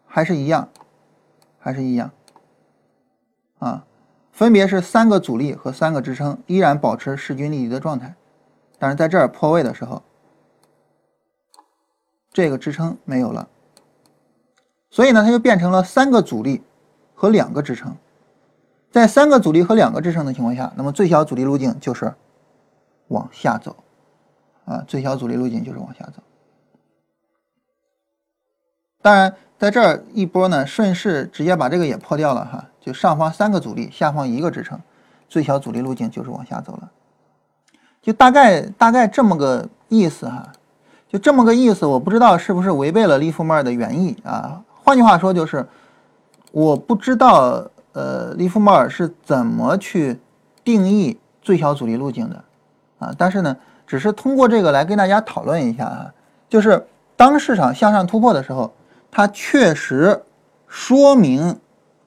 [0.07, 0.69] 还是一样，
[1.59, 2.11] 还是一样，
[3.59, 3.86] 啊，
[4.32, 8.15] 分别是三个阻力和三个支撑，依然保持势均力敌的状态。
[8.80, 10.01] 但是在这儿破位的时候，
[12.39, 13.49] 这个支撑没有了，
[14.89, 16.63] 所以呢，它就变成了三个阻力
[17.13, 17.93] 和两个支撑。
[18.89, 22.13] 在三个阻力和两个支撑的情况下，那么最小阻力路径就是
[23.09, 23.75] 往下走，
[24.63, 26.23] 啊，最小阻力路径就是往下走。
[29.01, 34.79] 当然，在这一波呢，顺势直接把这个也破掉了哈，就上方三个阻力，下方一个支撑，
[35.27, 36.89] 最小阻力路径就是往下走了，
[38.01, 40.53] 就大概大概这么个意思哈，
[41.10, 44.62] 就这么个意思，我不知道是不是违背了利弗莫尔的原意啊？
[44.84, 45.68] 换句话说就是，
[46.51, 47.70] 我不知道。
[47.93, 50.18] 呃，利弗莫尔是怎么去
[50.64, 52.43] 定义最小阻力路径的
[52.99, 53.12] 啊？
[53.18, 53.57] 但是呢，
[53.88, 56.14] 只是通过这个来跟大家讨论一下啊，
[56.47, 56.86] 就是
[57.18, 58.72] 当市场向上突破的时候，
[59.10, 60.24] 它确实
[60.68, 61.60] 说明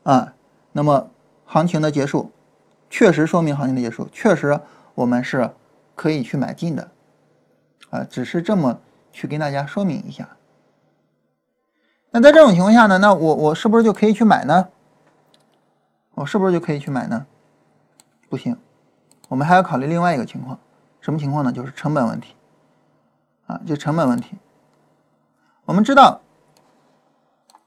[0.05, 0.33] 啊，
[0.71, 1.11] 那么
[1.47, 2.31] 行情的结束，
[2.89, 4.59] 确实说明行情的结束，确实
[4.95, 5.51] 我们是
[5.97, 6.89] 可以去买进的
[7.91, 8.79] 啊，只是这么
[9.13, 10.29] 去跟大家说明一下。
[12.11, 14.69] 那在这种情况下呢，那我我是不是就可以去买呢？
[16.15, 17.27] 我是不是就可以去买呢？
[18.29, 18.57] 不行，
[19.29, 20.59] 我们还要考虑另外一个情况，
[21.01, 21.53] 什么情况呢？
[21.53, 22.35] 就是成本问题
[23.47, 24.37] 啊，就成本问题。
[25.65, 26.21] 我们知道，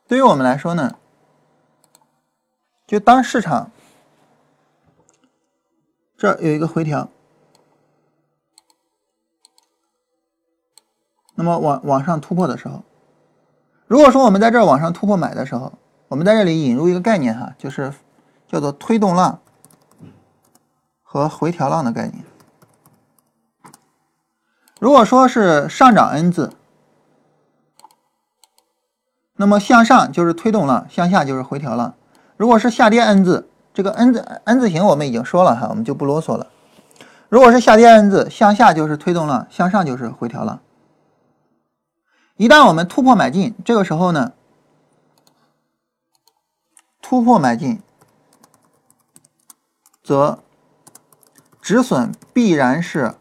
[0.07, 0.95] 对于我们来说呢，
[2.85, 3.71] 就当市场
[6.17, 7.09] 这有一个回调，
[11.35, 12.81] 那么往往上突破的时候，
[13.87, 15.71] 如果说我们在这儿往上突破买的时候，
[16.07, 17.93] 我们在这里引入一个概念哈，就是。
[18.47, 19.39] 叫做推动浪
[21.01, 22.23] 和回调浪的概念。
[24.79, 26.53] 如果说是上涨 N 字，
[29.35, 31.95] 那么向上就是推动浪，向下就是回调浪。
[32.37, 36.47] 如果是下跌 N 字，这个 N 字 N 字形我们已经说了哈，我们就不啰嗦了。
[37.27, 40.59] 如果是下跌 N 字，向下就是推动浪，向上就是回调浪。
[42.37, 44.33] 一旦我们突破买进，这个时候呢，
[47.01, 47.81] 突破买进。
[50.03, 50.43] 则
[51.59, 53.15] 止损必然是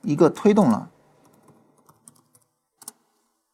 [0.00, 0.88] 一个推动浪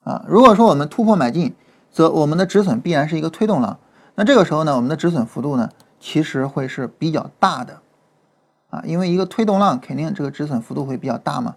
[0.05, 0.25] 啊。
[0.29, 1.57] 如果说我们突破买进，
[1.91, 3.81] 则我们的止损必然是一个推动浪。
[4.15, 5.69] 那这个时候呢，我们的止损幅度呢，
[5.99, 7.83] 其实会是比较大的
[8.71, 11.57] 啊，因为一个推动浪肯定这个止损幅度会比较大嘛。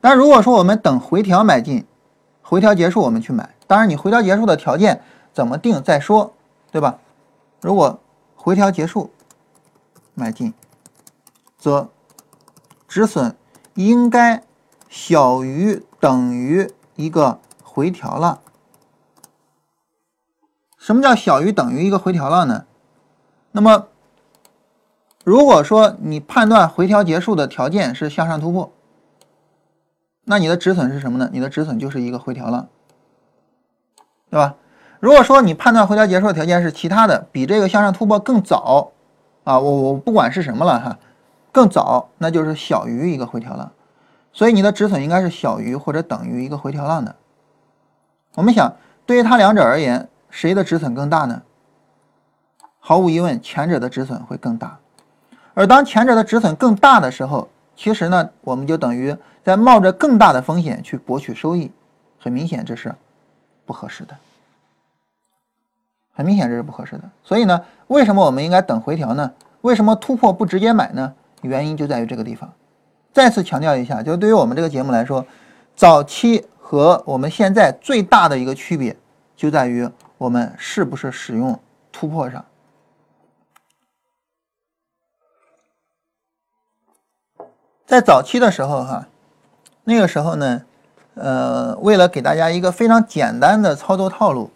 [0.00, 1.86] 但如果说我们等回调买进，
[2.50, 6.34] 回调结束我们去买，当然你回调结束的条件怎么定再说，
[6.72, 6.98] 对吧？
[7.60, 8.00] 如果
[8.34, 9.12] 回调结束。
[10.14, 10.52] 买进，
[11.56, 11.88] 则
[12.88, 13.36] 止损
[13.74, 14.42] 应该
[14.88, 18.40] 小于等于一个回调浪。
[20.76, 22.66] 什么叫小于等于一个回调浪呢？
[23.52, 23.86] 那么，
[25.22, 28.72] 如果说你判断回调结束的条件是向上突破，
[30.30, 31.28] 那你的止损是什么呢？
[31.32, 32.68] 你的止损就是一个回调浪，
[34.30, 34.54] 对吧？
[35.00, 38.92] 如果说你判断回调结束的条件是其他的，比这个向上突破更早。
[39.42, 40.98] 啊，我我不管是什么了哈，
[41.50, 43.72] 更早那就是小于一个回调浪，
[44.32, 47.16] 所以你的止损应该是小于或者等于一个回调浪的。
[48.36, 48.72] 我们想，
[49.04, 51.42] 对于它两者而言，谁的止损更大呢？
[52.78, 54.78] 毫无疑问，前者的止损会更大。
[55.54, 57.48] 而当前者的止损更大的时候，
[57.80, 61.70] 其实呢，我们就等于在冒着更大的风险去博取收益，
[62.18, 62.94] 很明显这是
[63.64, 64.14] 不合适的。
[66.12, 69.32] 很明显这是不合适的，所以呢，为什么我们应该等回调呢？
[69.62, 71.10] 为什么突破不直接买呢？
[71.40, 72.52] 原因就在于这个地方。
[73.14, 75.24] 再次强调一下，就对于我们这个节目来说，
[75.74, 78.94] 早期和我们现在最大的一个区别
[79.34, 81.58] 就在于我们是不是使用
[81.90, 82.44] 突破上。
[87.90, 89.04] 在早期的时候，哈，
[89.82, 90.62] 那个时候呢，
[91.14, 94.48] 呃，为了给大家一个非常简单的操作套路。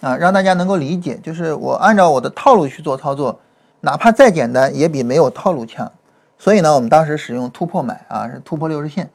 [0.00, 3.38] 啊，让大家能够理解，就是我按照我的套路去做操作，
[3.80, 5.92] 哪怕再简单，也比没有套路强。
[6.36, 9.08] 所以呢，我们当时使用突破买啊，是突破六十线，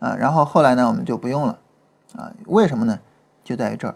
[0.00, 1.58] 啊，然后后来呢，我们就不用了，
[2.16, 2.98] 啊，为什么呢？
[3.44, 3.94] 就在于这儿，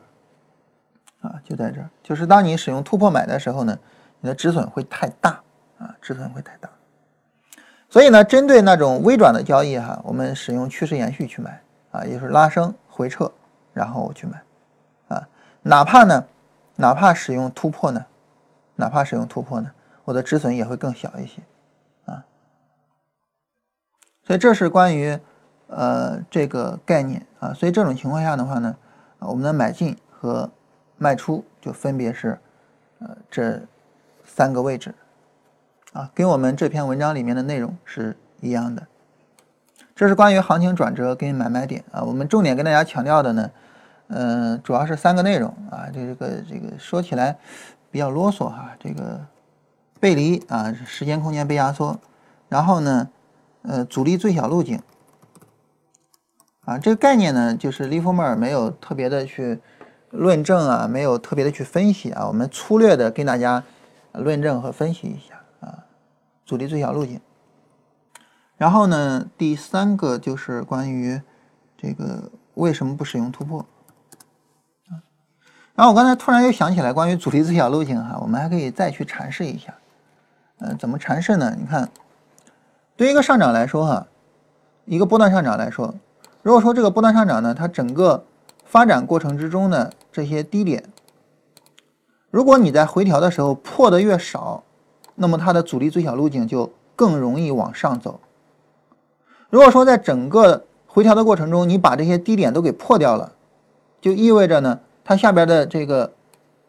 [1.22, 3.76] 啊，就在这儿，就是当你使用突破买的时候呢，
[4.20, 5.40] 你的止损会太大，
[5.78, 6.68] 啊，止损会太大。
[7.90, 13.32] 所以呢，针对那种微转的交易哈，我们使用趋势延续去买，啊，也就是拉升回撤，
[13.72, 14.42] 然后我去买
[15.08, 15.26] 啊，
[15.62, 16.24] 哪怕呢，
[16.76, 18.04] 哪怕使用突破呢，
[18.76, 19.70] 哪怕使用突破呢，
[20.04, 21.40] 我的止损也会更小一些
[22.04, 22.22] 啊。
[24.26, 25.18] 所以这是关于
[25.68, 28.76] 呃这个概念啊，所以这种情况下的话呢，
[29.20, 30.50] 我们的买进和
[30.98, 32.38] 卖出就分别是
[32.98, 33.62] 呃这
[34.26, 34.94] 三个位置
[35.92, 38.86] 啊，跟我们这篇文章里面的内容是一样的。
[39.94, 43.50] 这是关于行情转折跟买卖点啊，我们重点跟大家强调的呢，
[44.08, 47.36] 嗯，主要是三个内容啊，这个这个说起来
[47.90, 49.20] 比较啰嗦哈，这个
[49.98, 51.98] 背离啊，时间空间被压缩，
[52.48, 53.08] 然后呢，
[53.62, 54.80] 呃，阻力最小路径
[56.64, 59.58] 啊，这个概念呢，就是利弗莫尔没有特别的去
[60.10, 63.64] 论证啊，没有特别的去分析啊，我们粗略的跟大家
[64.12, 65.37] 论证和分析一下，
[66.48, 67.20] 阻力最小路径。
[68.56, 71.20] 然后呢，第三个就是关于
[71.76, 73.66] 这个为什么不使用突破？
[75.74, 79.74] 然后我刚才突然又想起来，关于阻力最小路径哈，我们还可以再去阐释一下。
[80.60, 81.54] 嗯，怎么阐释呢？
[81.56, 81.88] 你看，
[82.96, 84.06] 对于一个上涨来说哈，
[84.86, 85.94] 一个波段上涨来说，
[86.42, 88.24] 如果说这个波段上涨呢，它整个
[88.64, 90.82] 发展过程之中的这些低点，
[92.30, 94.64] 如果你在回调的时候破的越少，
[95.18, 98.20] 那么它的阻力最小路径就更容易往上走。
[99.50, 103.32] 如果说在整个回调的过程中，你把这些低点都给破掉了，
[104.00, 106.12] 就意味着呢，它下边的这个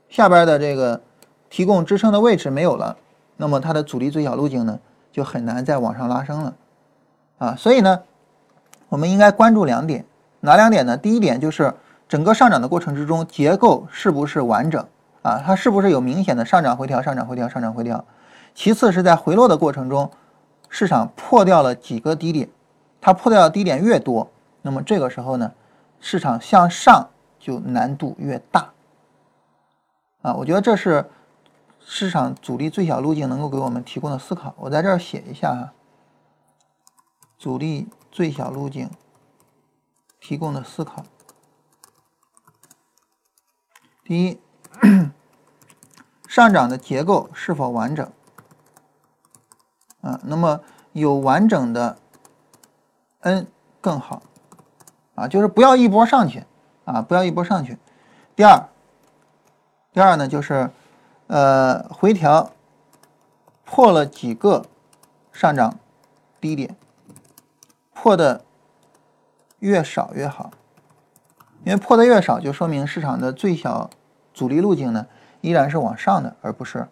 [0.09, 1.01] 下边的这个
[1.49, 2.97] 提供支撑的位置没有了，
[3.37, 4.79] 那么它的阻力最小路径呢，
[5.11, 6.53] 就很难再往上拉升了，
[7.37, 8.01] 啊，所以呢，
[8.89, 10.05] 我们应该关注两点，
[10.39, 10.97] 哪两点呢？
[10.97, 11.73] 第一点就是
[12.07, 14.83] 整个上涨的过程之中，结构是不是完整
[15.21, 15.41] 啊？
[15.45, 18.05] 它是不是有明显的上涨回调、上涨回调、上涨回调？
[18.53, 20.11] 其次是在回落的过程中，
[20.69, 22.49] 市场破掉了几个低点。
[23.01, 24.29] 它破掉的低点越多，
[24.61, 25.53] 那么这个时候呢，
[26.01, 28.73] 市场向上就难度越大。
[30.21, 31.09] 啊，我觉得这是
[31.79, 34.53] 市场阻力最小路径能够给我们提供的思考。
[34.57, 35.73] 我在这儿写一下哈，
[37.37, 38.89] 阻力最小路径
[40.19, 41.05] 提供的思考。
[44.03, 44.39] 第一，
[46.27, 48.11] 上涨的结构是否完整？
[50.01, 50.59] 啊，那么
[50.93, 51.97] 有完整的。
[53.21, 53.47] N
[53.81, 54.21] 更好，
[55.13, 56.45] 啊，就是不要一波上去，
[56.85, 57.77] 啊，不要一波上去。
[58.33, 58.69] 第二，
[59.91, 60.71] 第二呢，就是
[61.27, 62.49] 呃回调
[63.65, 64.65] 破了几个
[65.33, 65.77] 上涨
[66.39, 66.73] 低点，
[67.93, 68.45] 破的
[69.59, 70.51] 越少越好，
[71.65, 73.89] 因为破的越少，就说明市场的最小
[74.33, 75.05] 阻力路径呢
[75.41, 76.87] 依然是往上的，而不是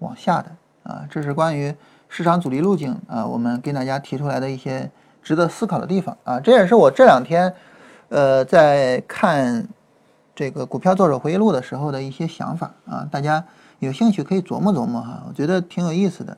[0.00, 0.50] 往下的
[0.82, 1.08] 啊。
[1.10, 1.74] 这是关于
[2.14, 4.88] 市场阻力路径啊，我们跟大家提出来的一些。
[5.26, 7.50] 值得思考的地方啊，这也是我这两天，
[8.10, 9.66] 呃，在看
[10.34, 13.08] 这个股票作者回忆录的时候的一些想法啊。
[13.10, 13.42] 大家
[13.78, 16.36] 有兴趣可以琢磨琢磨哈，我觉得挺有意思的。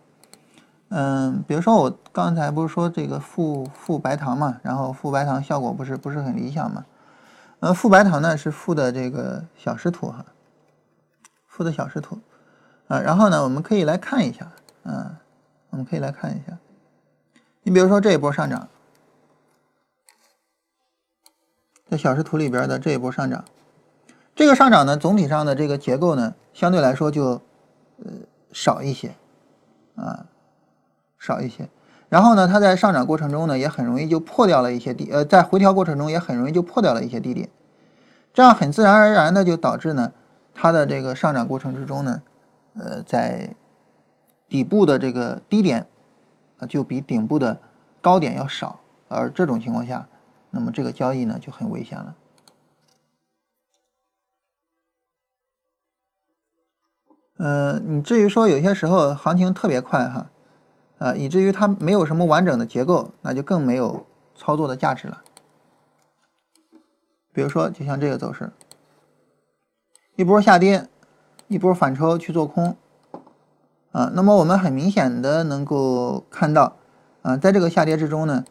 [0.90, 6.84] 嗯，比如说我刚才不是说这个负负白糖嘛，然后负白糖效果不是不是很理想嘛？
[7.58, 10.24] 呃，负白糖呢是负的这个小时图哈，
[11.48, 12.16] 负的小时图
[12.86, 13.00] 啊。
[13.00, 14.46] 然后呢，我们可以来看一下，
[14.84, 15.10] 嗯，
[15.76, 16.56] 我们可以来看一下。
[17.62, 18.66] 你比如说这一波上涨。
[21.88, 23.44] 在小时图里边的这一波上涨，
[24.34, 27.40] 这个上涨呢，总体上的这个结构呢，相对来说就
[28.04, 28.10] 呃
[28.52, 29.14] 少一些，
[29.94, 30.26] 啊
[31.16, 31.68] 少一些。
[32.08, 37.48] 然后呢，它在上涨过程中呢，也很容易就破掉了一些低，呃，在回调过程中也很容易就破掉了一些低点，
[38.34, 40.12] 这样很自然而然的就导致呢，
[40.54, 42.22] 它的这个上涨过程之中呢，
[42.74, 43.54] 呃，在
[44.48, 45.86] 底部的这个低点
[46.58, 47.60] 啊，就比顶部的
[48.00, 50.08] 高点要少，而这种情况下。
[50.50, 52.16] 那么这个交易呢就很危险了。
[57.36, 60.30] 呃，你至于说有些时候行情特别快哈，
[60.96, 65.22] 啊，以至于它没有什么完整的结构，那就更没有操作的价值了。
[67.34, 68.50] 比如说，就像这个走势，
[70.14, 70.88] 一波下跌，
[71.48, 72.74] 一波反抽去做空，
[73.96, 76.76] 啊，那么我们很明显的能够看到，
[77.22, 78.44] 啊，在这个下跌之中呢，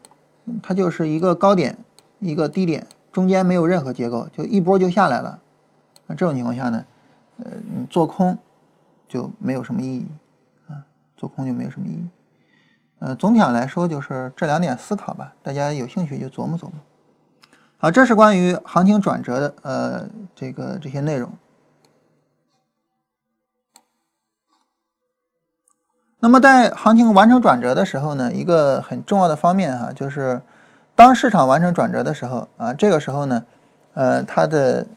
[0.63, 1.77] 它就是一个高点。
[2.19, 5.37] 一个低点中间没有任何结构，就一波就下来了。
[6.07, 6.85] 那这种情况下呢，
[7.37, 8.35] 呃，你做空
[9.07, 10.07] 就没有什么意义
[10.69, 10.79] 啊，
[11.17, 12.07] 做空就没有什么意义。
[12.99, 16.73] 呃，总体上来说就是这两点思考吧，大家有兴趣就琢磨琢磨。
[17.77, 21.29] 好，这是关于行情转折的呃这个这些内容。
[26.25, 30.41] 那么在行情完成转折的时候呢，一个很重要的方面哈，就是。
[30.95, 33.43] 当市场完成转折的时候啊，这个时候呢，
[33.95, 34.87] 呃，它的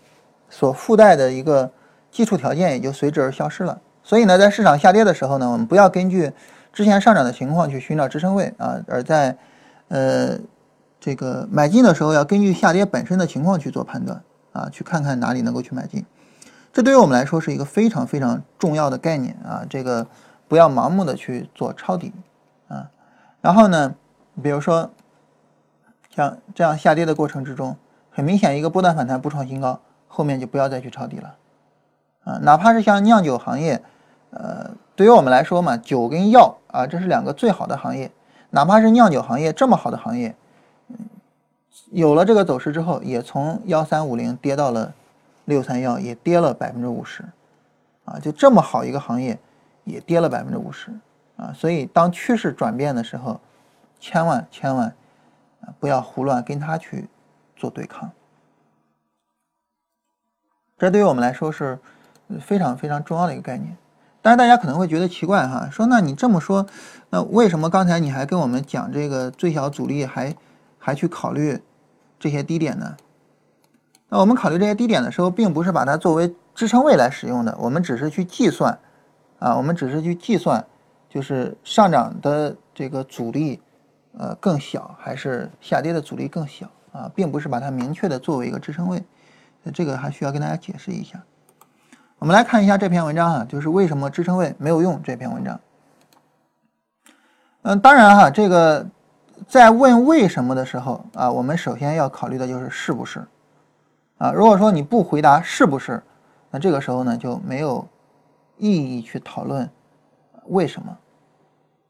[0.49, 1.69] 所附带的一个
[2.11, 3.77] 基础条件也就随之而消失了。
[4.05, 6.33] 所以呢，在市场下跌的时候呢，我们不要根据
[6.73, 9.37] 之前上涨的情况去寻找支撑位啊，而在
[9.89, 10.39] 呃
[11.01, 14.23] 这个买进的时候要根据下跌本身的情况去做判断
[14.53, 16.07] 啊，去看看哪里能够去买进。
[16.73, 20.07] 这对于我们来说是一个非常非常重要的概念啊，这个
[20.49, 22.13] 不要盲目的去做抄底
[22.69, 22.91] 啊。
[23.41, 23.95] 然后呢，
[24.43, 24.91] 比如说。
[26.11, 27.77] 像这样下跌的过程之中，
[28.11, 29.79] 很明显一个波段反弹不创新高，
[30.09, 31.37] 后面就不要再去抄底了，
[32.25, 33.81] 啊，哪怕是像酿酒行业，
[34.31, 38.11] 呃，对于我们来说嘛，酒跟药啊，这是两个最好的行业，
[38.51, 40.35] 哪怕是酿酒行业这么好的行业，
[41.93, 44.93] 有了这个走势之后，也从幺三五零跌到了
[45.45, 47.23] 六三幺，也跌了百分之五十，
[48.05, 49.39] 啊，就这么好一个行业，
[49.89, 50.91] 也跌了百分之五十，
[51.37, 53.41] 啊，所以当趋势转变的时候，
[53.99, 54.95] 千万千万。
[55.81, 57.09] 不要胡乱跟他去
[57.55, 58.11] 做对抗，
[60.79, 61.79] 这对于我们来说是
[62.41, 63.77] 非常非常重要的一个概念。
[64.23, 66.65] 但是大家可能会觉得奇怪哈，说那你这么说，
[67.11, 70.35] 那为什么刚才你还跟我们讲这个最小阻力，还
[70.79, 71.61] 还去考虑
[72.19, 72.97] 这些低点呢？
[74.09, 78.79] 那我们考虑这些低点的时候，并不是把它作为支撑位来使用的，我们只是去计算
[79.39, 80.65] 啊，我们只是去计算，
[81.09, 83.61] 就是上涨的这个阻力。
[84.17, 89.01] 呃，更小还是下跌的阻力更小啊，并不是把它明确的作为一个支撑位，
[89.73, 91.23] 这个还需要跟大家解释一下。
[92.19, 95.61] 我们来看一下这篇文章啊，就是为什么支撑位没有用这篇文章。
[97.63, 98.85] 嗯，当然哈，这个
[99.47, 103.25] 在问为什么的时候啊，我们首先要考虑的就是是不是
[104.17, 104.33] 啊。
[104.33, 106.03] 如果说你不回答是不是，
[106.51, 107.87] 那这个时候呢就没有
[108.59, 109.69] 意义去讨论
[110.47, 110.99] 为什么。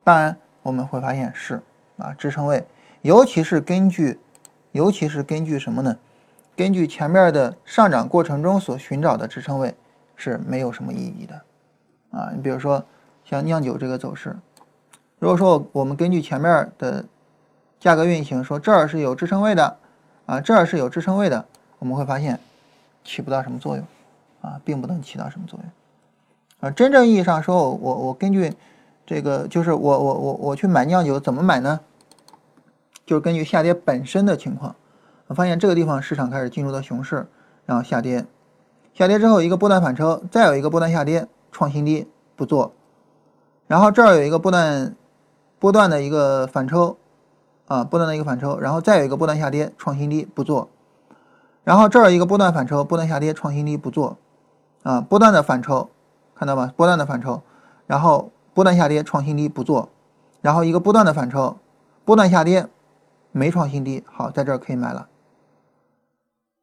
[0.05, 1.63] 当然我们会发现是。
[2.01, 2.65] 啊，支撑位，
[3.03, 4.21] 尤其是根据，
[4.71, 5.99] 尤其是根据什么呢？
[6.55, 9.75] 根据前面的上涨过程中所寻找的支撑位
[10.15, 11.35] 是没有什么意义的。
[12.13, 12.85] 啊，你比如说
[13.25, 14.37] 像酿酒这个走势，
[15.19, 17.05] 如果说我们根据前面的
[17.81, 19.77] 价格运行说这儿是有支撑位的，
[20.27, 21.45] 啊，这儿是有支撑位的，
[21.81, 22.39] 我们会发现
[23.03, 23.85] 起不到什么作用，
[24.41, 25.69] 啊，并不能起到什么作用。
[26.61, 28.53] 啊，真正意义上说，我我根据
[29.07, 31.81] 这个就是我我我我去买酿酒怎么买呢？
[33.07, 34.75] 就是根据下跌本身的情况，
[35.29, 37.29] 我发现这个地方市场开始进入到熊市，
[37.65, 38.27] 然后下跌，
[38.93, 42.73] 下跌之后一个波段反抽，再有一个波段下跌创新低不做，
[43.67, 44.95] 然后这儿有一个波段
[45.61, 46.99] 波段的一个反抽，
[47.67, 50.69] 啊波段的一个反抽，然后再有一个波段下跌创新低不做，
[51.63, 54.19] 然后这儿一个波段反抽，波段下跌创新低不做，
[54.83, 55.89] 啊波段的反抽，
[56.39, 56.73] 看到吗？
[56.77, 57.43] 波段的反抽，
[57.87, 59.89] 然后波段下跌创新低不做，
[60.41, 61.57] 然后一个波段的反抽，
[62.05, 62.69] 波段下跌。
[63.31, 65.07] 没创新低，好，在这儿可以买了，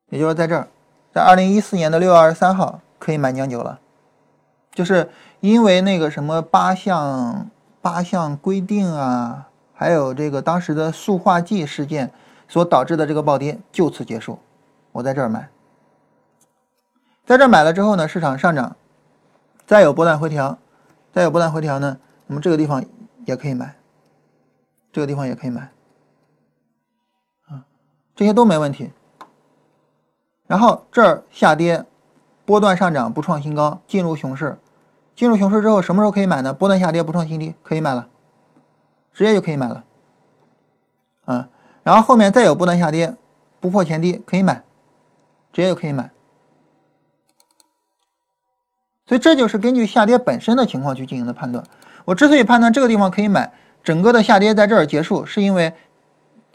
[0.09, 0.67] 也就是在这儿，
[1.13, 3.79] 在二零一四年的六月二十三号可以买酿酒了，
[4.73, 5.07] 就是
[5.41, 7.49] 因为那个什么八项
[7.81, 12.11] 八项规定啊，还有这个当时的塑化剂事件
[12.47, 14.39] 所导致的这个暴跌就此结束，
[14.91, 15.47] 我在这儿买，
[17.27, 18.75] 在这儿买了之后呢，市场上涨，
[19.65, 20.57] 再有波段回调，
[21.11, 21.97] 再有波段回调呢，
[22.27, 22.83] 那么这个地方
[23.25, 23.75] 也可以买，
[24.91, 25.71] 这个地方也可以买。
[27.47, 27.65] 啊
[28.15, 28.91] 这些都没问题，
[30.47, 31.83] 然后这儿下跌，
[32.45, 34.57] 波段上涨不创新高，进入熊市，
[35.15, 36.53] 进入熊市之后什么时候可以买呢？
[36.53, 38.07] 波段下跌不创新低，可以买了，
[39.11, 39.83] 直接就可以买了，
[41.25, 41.49] 啊，
[41.83, 43.15] 然后后面再有波段下跌，
[43.59, 44.63] 不破前低可以买，
[45.51, 46.11] 直接就可以买，
[49.07, 51.63] 所以这就是根据下跌本身的情况去进行的判断。
[52.05, 53.51] 我之所以判断这个地方可以买，
[53.83, 55.73] 整个的下跌在这儿结束，是因为。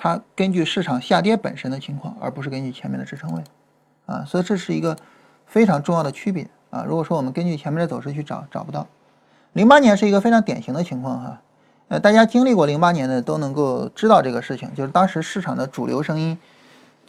[0.03, 3.45] 它根据市场下跌本身的情况，而不是根据前面的支撑位，
[4.07, 4.97] 啊，所以这是一个
[5.45, 6.83] 非常重要的区别啊。
[6.89, 8.87] 如果说我们根据前面的走势去找，找不到。
[9.53, 11.43] 零八年是一个非常典型的情况哈，
[11.89, 16.39] 呃，大家经历过零八年的都能够知道这个事情，就是当时市场的主流声音，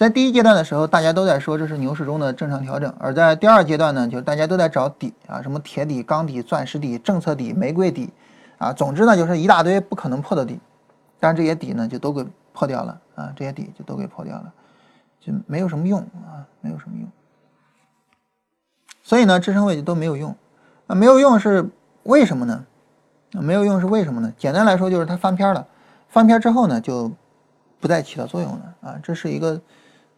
[0.02, 8.10] 在第一阶段的时候，大家都在说这是牛市中的正常调整，而在第二阶段呢，就是大家都在找底啊，什么铁底、钢底、钻石底、政策底、玫瑰底，
[8.58, 10.60] 啊，总之呢就是一大堆不可能破的底，
[11.20, 12.26] 但这些底呢就都给。
[12.54, 14.52] 破掉了啊，这些底就都给破掉了，
[15.22, 17.08] 就没有什么用啊，没有什么用。
[19.02, 20.36] 所以呢，支撑位就都没有用
[20.88, 21.70] 啊，没有用是
[22.04, 22.66] 为什么呢？
[23.32, 24.34] 没有用是为什么呢？
[24.38, 25.66] 简单来说就是它翻篇了，
[26.10, 27.10] 翻篇之后呢就
[27.80, 29.62] 不再起到作用了啊，这是一个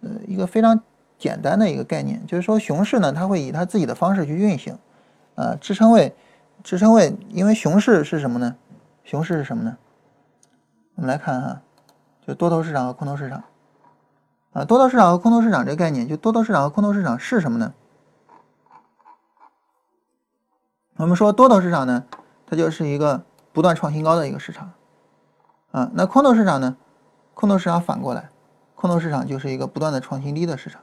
[0.03, 0.79] 呃一个非常
[1.17, 4.77] 简单的一个概念，就是说熊市呢它会以它自己的方式去运行
[5.35, 6.15] 啊，支撑位
[6.63, 8.55] 支撑位，因为熊市是什么呢？
[9.03, 9.77] 熊市是什么呢？
[10.95, 11.61] 我们来看哈。
[12.25, 13.43] 就多头市场和空头市场，
[14.53, 17.73] 啊，多头市场和空头市场这个概念，就多头市场和空头市场是什么呢？
[20.95, 22.05] 我们说多头市场呢，
[22.45, 24.71] 它就是一个不断创新高的一个市场，
[25.73, 26.77] 啊，那空头市场呢，
[27.33, 28.29] 空头市场反过来，
[28.83, 30.81] 空头市场就是一个不断的创新低的市场。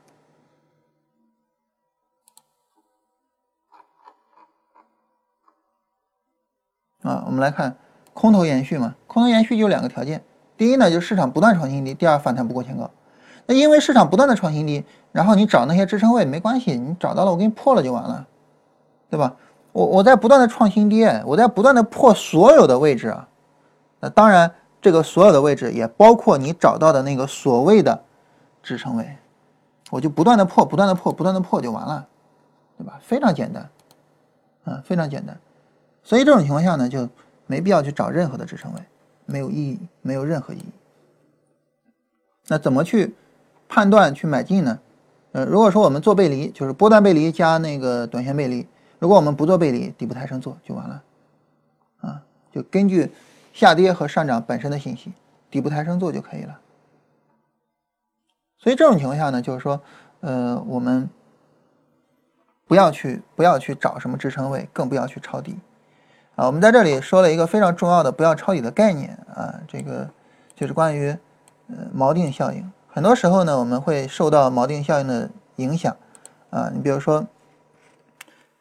[7.03, 7.77] 啊，我们来看
[8.15, 10.25] 空头延续嘛，空头延续就两个条件，
[10.57, 12.91] 第一呢，就市场不断创新低；第二，反弹不过前高。
[13.45, 14.83] 那因为市场不断的创新低，
[15.13, 18.27] 然后你找那些支撑位没关系，你找到了我给你破了就完了，
[19.11, 19.37] 对吧？
[19.73, 23.29] 我我在不断的创新低，我在不断的破所有的位置啊。
[24.01, 28.03] 那当然，这个所有的位置也包括你找到的那个所谓的
[28.63, 29.17] 支撑位，
[29.91, 32.07] 我就不断的破，不断的破，不断的破就完了，
[32.79, 32.99] 对吧？
[33.03, 33.71] 非常简单，
[34.65, 35.39] 啊，非常简单。
[36.03, 37.09] 所以这种情况下呢，就
[37.47, 38.81] 没必要去找任何的支撑位，
[39.27, 40.73] 没有意义，没有任何意义。
[42.49, 43.15] 那怎么去
[43.69, 44.79] 判断去买进呢？
[45.33, 48.67] 呃，如果说我们做背离，就是波段背离加那个短线背离；
[48.99, 51.03] 如果我们不做背离，底部抬升做就完了，
[52.01, 53.13] 啊，就根据
[53.53, 55.13] 下跌和上涨本身的信息，
[55.51, 56.61] 底部抬升做就可以了。
[58.59, 59.81] 所以这种情况下呢，就是说，
[60.21, 61.09] 呃，我们
[62.67, 65.59] 不要去不要去找什么支撑位，更不要去抄底。
[66.37, 70.09] 啊，我们在这里说了一个非常重要的不要抄底的概念啊，这个
[70.55, 71.09] 就是关于
[71.69, 72.71] 呃锚定效应。
[72.89, 75.97] 很多时候呢，我们会受到锚定效应的影响
[76.51, 76.71] 啊。
[76.73, 77.27] 你比如说，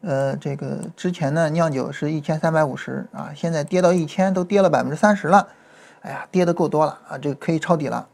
[0.02, 5.48] 呃，这个之前呢酿酒是一千三百五十啊，现在跌到一千，都跌了百分之三十了。
[6.02, 8.08] 哎呀，跌的够多了啊，这个可以抄底了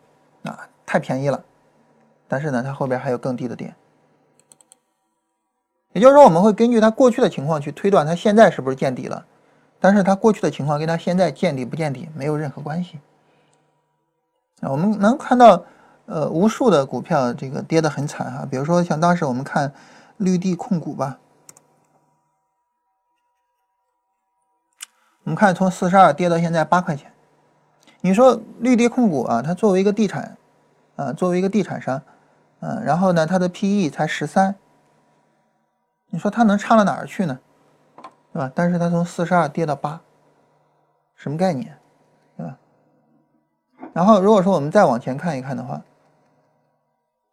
[0.44, 1.44] 啊，太便宜了。
[2.28, 3.76] 但是呢，它后边还有更低的点。
[5.94, 9.26] 也就是说，我们会根据它过去的情况去推断它现在是不是见底了。
[9.80, 13.00] 但是它过去的情况跟它现在见底不见底没有任何关系
[14.62, 14.72] 啊！
[14.72, 15.64] 我们能看到，
[16.08, 19.72] 呃，无数的股票这个跌得很惨啊，比如说像当时我们看
[20.18, 21.20] 绿地控股吧，
[25.26, 27.12] 我们看从四十二跌到现在八块钱，
[28.02, 30.38] 你说绿地控股啊，它作为一个地产
[30.96, 32.00] 啊，作为一个地产商，
[32.60, 34.54] 嗯，然后呢，它的 PE 才十三，
[36.12, 37.40] 你说它能差到哪儿去呢？
[38.32, 38.52] 对吧？
[38.54, 40.00] 但是它从四十二跌到八，
[41.16, 41.76] 什么概念？
[42.38, 42.58] 对吧？
[43.94, 45.82] 然后如果说我们再往前看一看的话，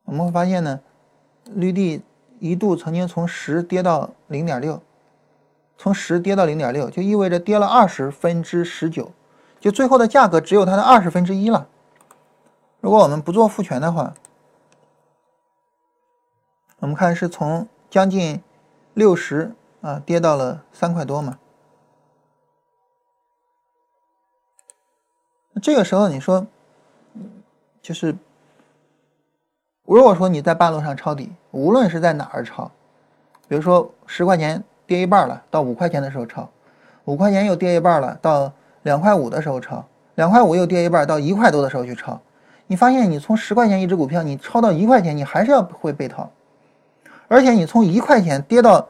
[0.05, 0.81] 我们会发现呢，
[1.45, 2.03] 绿地
[2.39, 4.81] 一度曾经从十跌到零点六，
[5.83, 9.11] 从十跌到零点六，就意味着跌了二十分之十九，
[9.59, 11.67] 就最后的价格只有它的二十分之一了。
[12.81, 14.15] 如果我们不做复权的话，
[16.79, 18.41] 我们看是从将近
[18.95, 19.53] 六十。
[19.81, 21.37] 啊，跌到了三块多嘛。
[25.61, 26.47] 这个时候你说，
[27.83, 28.17] 就是，
[29.83, 32.71] 如果说你在半路上抄底，无论是在哪儿抄，
[33.49, 34.63] 比如说十块钱
[34.93, 36.43] 跌一半了，到五块钱的时候抄；
[37.07, 39.83] 五块钱又跌一半了，到两块五的时候抄；
[40.17, 42.21] 两块五又跌一半，到一块多的时候去抄。
[42.67, 46.31] 你发现你从十块钱一只股票，你抄到一块钱，你还是要会被套，
[47.29, 48.87] 而且你从一块钱跌到。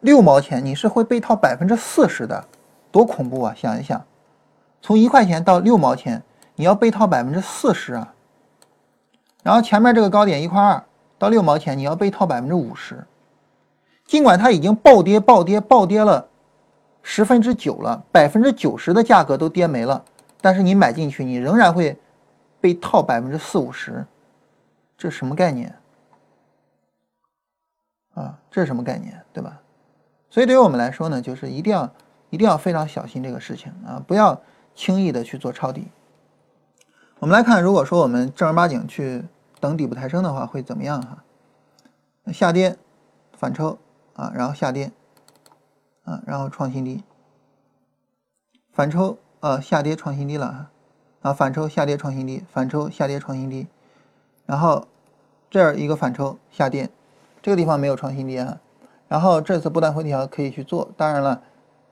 [0.00, 2.44] 六毛钱，你是会被套百分之四十的，
[2.92, 3.54] 多恐怖啊！
[3.56, 4.00] 想一想，
[4.80, 6.22] 从一块钱到六毛钱，
[6.54, 8.12] 你要被套百分之四十啊。
[9.42, 10.80] 然后前面这个高点一块二
[11.18, 13.04] 到六毛钱，你要被套百分之五十。
[14.06, 16.28] 尽管它已经暴跌、暴跌、暴跌了
[17.02, 20.04] 十分之九了，百分之九十的价格都跌没了，
[20.40, 21.98] 但是你买进去，你仍然会
[22.60, 24.06] 被套百分之四五十。
[24.96, 25.74] 这什么概念
[28.14, 28.38] 啊？
[28.50, 29.22] 这是什么概念？
[29.32, 29.60] 对吧？
[30.30, 31.90] 所以对于我们来说呢，就是一定要
[32.30, 34.40] 一定要非常小心这个事情啊，不要
[34.74, 35.86] 轻易的去做抄底。
[37.18, 39.24] 我们来看，如果说我们正儿八经去
[39.60, 42.32] 等底部抬升的话，会怎么样哈？
[42.32, 42.76] 下跌
[43.36, 43.78] 反抽
[44.16, 44.90] 啊，然后下跌
[46.04, 47.04] 啊，然后创新低，
[48.72, 50.70] 反抽啊，下跌创新低了啊，
[51.20, 53.66] 啊反抽下跌创新低，反抽下跌创新低，
[54.46, 54.86] 然后
[55.50, 56.88] 这儿一个反抽下跌，
[57.42, 58.60] 这个地方没有创新低啊。
[59.08, 61.42] 然后这次波段回调可以去做，当然了，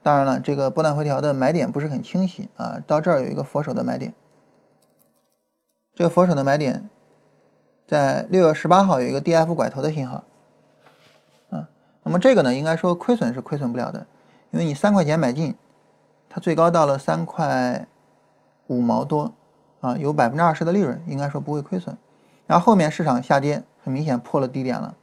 [0.03, 2.81] 当然了，这个波段回调的买点不是很清晰啊。
[2.85, 4.13] 到这儿有一个佛手的买点，
[5.93, 6.89] 这个佛手的买点
[7.87, 10.23] 在六月十八号有一个 D F 拐头的信号，
[12.05, 14.05] 那么这个呢，应该说亏损是亏损不了的，
[14.51, 15.55] 因为你三块钱买进，
[16.29, 17.87] 它最高到了三块
[18.67, 19.33] 五毛多，
[19.81, 21.97] 啊，有百分之二十的利润，应该说不会亏损。
[22.45, 24.95] 然后后面市场下跌，很明显破了低点了。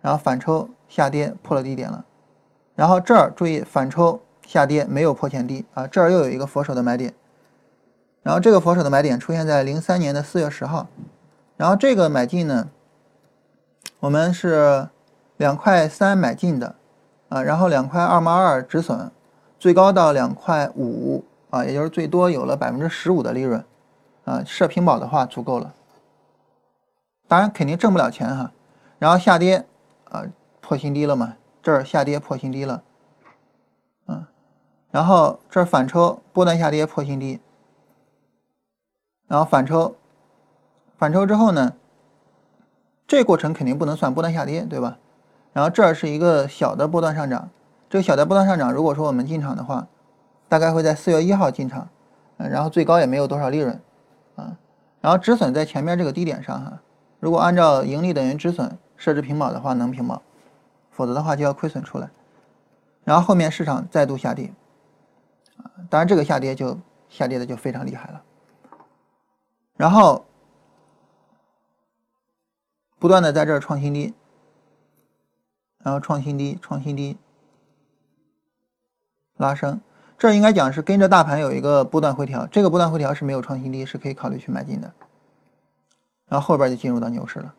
[0.00, 2.04] 然后反抽下跌破了低点了，
[2.74, 7.14] 然后这儿注意反抽下跌没有破前低啊，这儿又有一个佛手的买点，
[8.22, 10.88] 然后这个佛手的买点出现在零三年的四月十号，
[11.56, 12.68] 然后这个买进呢，
[14.00, 14.88] 我们是
[15.42, 16.76] 两块三买进的，
[17.28, 19.10] 啊，然后两块二毛二止损，
[19.58, 23.64] 最高到两块五啊，也就是最多有了百分之十五的利润，
[24.24, 25.74] 啊，设平保的话足够了。
[27.26, 28.52] 当然肯定挣不了钱哈。
[29.00, 29.66] 然后下跌，
[30.10, 30.22] 啊，
[30.60, 32.80] 破新低了嘛，这儿下跌破新低了，
[34.06, 34.24] 嗯，
[34.92, 37.40] 然后这儿反抽波段下跌破新低，
[39.26, 39.96] 然后反抽。
[40.96, 41.72] 反抽之后呢，
[43.08, 44.98] 这过程肯定不能算波段下跌，对吧？
[45.52, 47.50] 然后这儿是一个小的波段上涨，
[47.90, 49.86] 这个小的波段上涨，如果说我们进场的话，
[50.48, 51.88] 大概会在四月一号进场，
[52.38, 53.80] 嗯，然后最高也没有多少利润，
[54.36, 54.56] 啊，
[55.00, 56.80] 然后止损在前面这个低点上哈，
[57.20, 60.22] 如果按照盈利等于止损设置平保的话，能平保，
[60.90, 62.10] 否则的话就要亏损出来，
[63.04, 64.52] 然后后面市场再度下跌，
[65.58, 68.22] 啊，当然这个下跌就下跌的就非常厉害了，
[69.76, 70.24] 然后。
[72.98, 74.14] 不断的在这儿创新低，
[75.82, 77.16] 然后创新低，创新低，
[79.36, 79.80] 拉升，
[80.18, 84.92] 这应该讲是跟着大盘有一个波段回调，这个波段回调是没有创新低，是可以考虑去买进的。
[86.28, 87.54] 然后后边就进入到牛市了，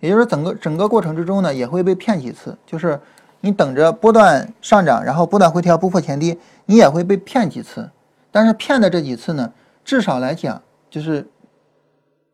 [0.00, 3.00] 也就是整个整个过程之中呢，也会被骗几次，就是
[3.40, 7.90] 你等着波段上涨，然后波段回调不破前低，你也会被骗几次，
[8.30, 9.52] 但是骗的这几次呢，
[9.84, 11.28] 至少来讲就是。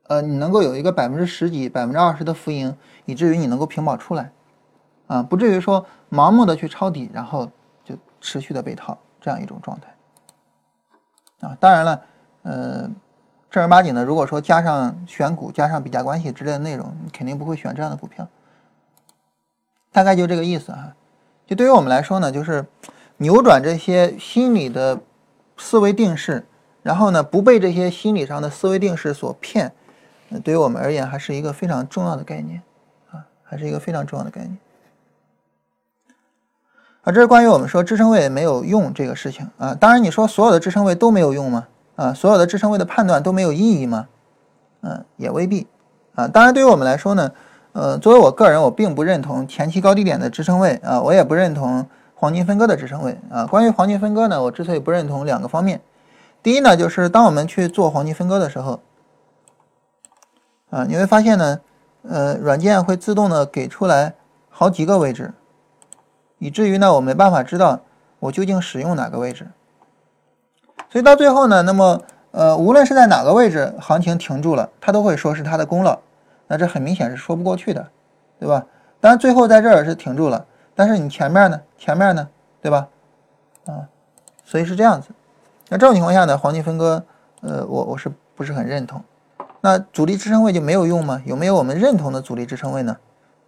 [0.06, 4.30] 呃，你能够有一个百分之十几、百分之二十的浮盈，以至于你能够平保出来，
[5.06, 7.50] 啊，不至于说盲目的去抄底，然后
[7.84, 12.02] 就持续的被套这样一种状态，啊，当然了，
[12.42, 12.90] 呃，
[13.50, 18.26] 正儿八经的，如果说加上选股、加上比价关系之类的内容，你肯定不会选这样的股票，
[19.92, 20.94] 大概就这个意思哈。
[21.46, 22.64] 就对于我们来说呢，就是
[23.18, 24.98] 扭转这些心理的
[25.58, 26.46] 思维定式，
[26.82, 29.72] 然后呢，不被这些心理上的思维定式所骗。
[30.42, 32.62] 对于我们而言，还是一个非常重要的概念，
[33.10, 34.58] 啊，还是一个非常重要的概念。
[37.04, 39.74] 啊，这是关于我们说支撑位没有用这个事情啊。
[39.74, 41.66] 当然，你说所有的支撑位都没有用吗？
[41.96, 44.08] 啊，所有的支撑位的判断都没有意义吗？
[44.80, 45.66] 嗯，也未必。
[46.14, 47.30] 啊，当然，对于我们来说呢，
[47.72, 53.46] 呃，作为我个人，我并不认同前期高低点的支撑位啊，我也不认同黄金分割的支撑位啊。
[53.46, 55.80] 关于黄金分割呢，我之所以不认同两个方面，
[56.42, 58.80] 第一呢，就是当我们去做黄金分割的时候。
[60.70, 61.60] 啊，你会发现呢，
[62.08, 64.14] 呃，软件会自动的给出来
[64.50, 65.32] 好几个位置，
[66.38, 67.80] 以至于呢，我没办法知道
[68.18, 69.48] 我究竟使用哪个位置。
[70.90, 72.00] 所以到最后呢，那么
[72.30, 75.98] 呃，无论是在哪个位置，行情停住了，它都会说是它的功劳。
[76.46, 77.88] 那这很明显是说不过去的，
[78.38, 78.64] 对吧？
[79.00, 80.44] 当然最后在这儿是停住了，
[80.74, 82.28] 但是你前面呢，前面呢，
[82.60, 82.88] 对吧？
[83.66, 83.88] 啊，
[84.44, 85.08] 所以是这样子。
[85.68, 87.02] 那这种情况下呢，黄金分割，
[87.40, 89.02] 呃，我我是不是很认同？
[89.60, 91.22] 那阻力支撑位就没有用吗？
[91.24, 92.96] 有没有我们认同的阻力支撑位呢？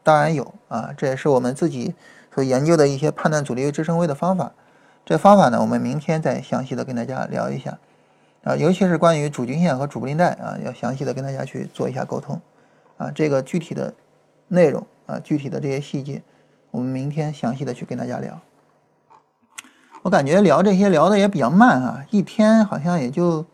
[0.02, 1.94] 当然有啊，这也是我们自己
[2.36, 4.52] 所研究的一些判断阻力支撑位的方法。
[5.06, 7.78] 这方法呢，我们明天再详细的跟大家聊一下
[8.44, 12.38] 啊，尤其是关于主均线和主布林带啊，要详细的跟大家去做一下沟通
[12.98, 13.10] 啊。
[13.14, 13.94] 这个具体的
[14.48, 16.22] 内容啊，具体的这些细节，
[16.70, 18.38] 我们明天详细的去跟大家聊。
[20.02, 23.46] 我感觉聊这些聊的也比较慢啊，一天好像也就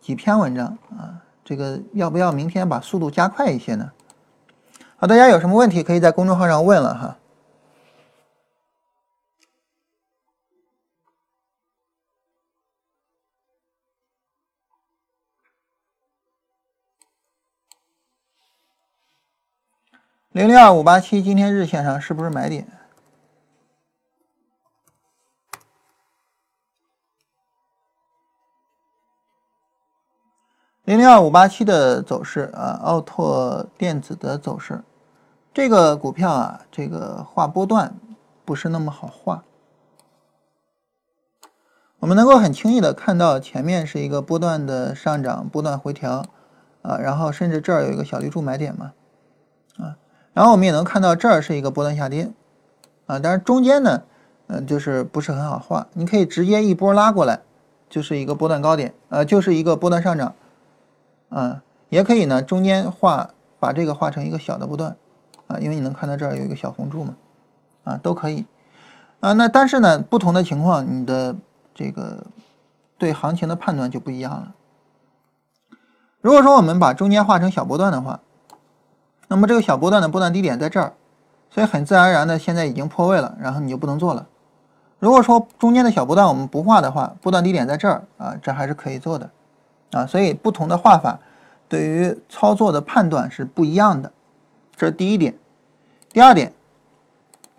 [0.00, 1.20] 几篇文章啊。
[1.44, 3.90] 这个要不要明天把速度加快一些呢？
[4.96, 7.16] 好，大家有什么问题可以在公众号上问了哈。
[20.32, 22.64] 零零二五八七今天日线上是不是买点？
[30.84, 34.84] 零零二五八七的走势啊，奥拓电子的走势，
[35.52, 37.96] 这个股票啊，这个画波段
[38.44, 39.42] 不是那么好画。
[41.98, 46.24] 我们能够很轻易的看到前面是一个波段的上涨，波段回调
[46.82, 48.92] 啊，然后甚至这儿有一个小绿柱买点嘛，
[50.32, 52.30] 然后我们也能看到这儿是一个波段下跌
[53.06, 54.02] 啊，但是中间呢，
[54.46, 55.86] 嗯，就是不是很好画。
[55.94, 57.40] 你可以直接一波拉过来，
[57.88, 60.34] 就是一个波段高点，呃，就是一个波段上涨。
[61.30, 63.30] 啊，也可以呢，中间画
[63.60, 64.96] 把这个画成一个小的波段，
[65.46, 67.14] 啊，因为你能看到这儿有一个小红柱嘛，
[67.84, 68.46] 啊，都可以，
[69.20, 71.36] 啊，那但是呢，不同的情况，你的
[71.72, 72.26] 这个
[72.98, 74.54] 对行情的判断就不一样了。
[76.20, 78.20] 如果说我们把中间画成小波段的话，
[79.30, 80.92] 那么这个小波段的波段低点在这儿，
[81.50, 84.26] 所以很自然而然的现在已经破位了，然后你就不能做了。
[84.98, 89.30] 如果说中间的小波段我们不画的话，波段低点在这儿啊，这还是可以做的。
[89.92, 91.20] 啊，所以不同的画法
[91.68, 94.10] 对于操作的判断是不一样的，
[94.74, 95.38] 这是第一点。
[96.12, 96.52] 第二点，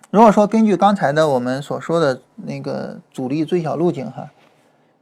[0.09, 4.29] 如果说根据刚才的我们所说的那个阻力最小路径哈，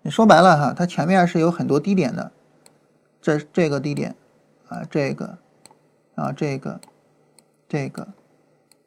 [0.03, 2.31] 你说白了哈，它前面是有很多低点的，
[3.19, 4.15] 这这个低点
[4.67, 5.35] 啊，这个
[6.19, 6.81] 啊，这个，
[7.69, 8.07] 这个，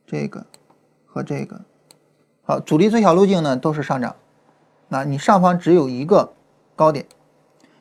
[0.07, 0.45] 这个
[1.07, 1.63] 和这个，
[2.45, 4.15] 好，阻力最小路径呢都是上涨，
[4.89, 6.35] 那你上方只有一个
[6.77, 7.07] 高点。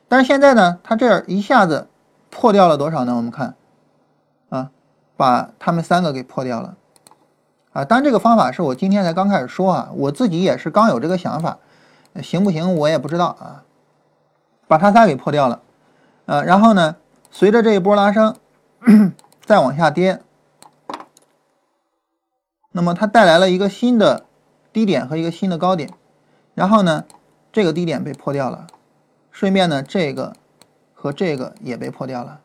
[0.08, 1.86] 但是现在呢，它这儿一下子
[2.30, 3.14] 破掉了多少呢？
[3.14, 3.54] 我们看，
[4.48, 4.70] 啊，
[5.18, 6.76] 把它们三个给破掉了，
[7.72, 11.58] 啊，当然这个方法是我今天才刚开始说啊，我自己也是刚有这个想法，
[12.22, 13.64] 行不行我也不知道啊，
[14.66, 15.60] 把它仨给破掉了，
[16.24, 16.96] 呃，然后呢，
[17.30, 18.34] 随着这一波拉升，
[19.44, 20.22] 再往下跌，
[22.70, 24.26] 那么它带来了一个新的
[24.72, 25.90] 低点和一个新的高点，
[26.54, 27.04] 然后呢，
[27.52, 28.66] 这个低点被破掉了。
[29.30, 30.36] 顺便呢，这个
[30.92, 32.42] 和这个也被破掉了，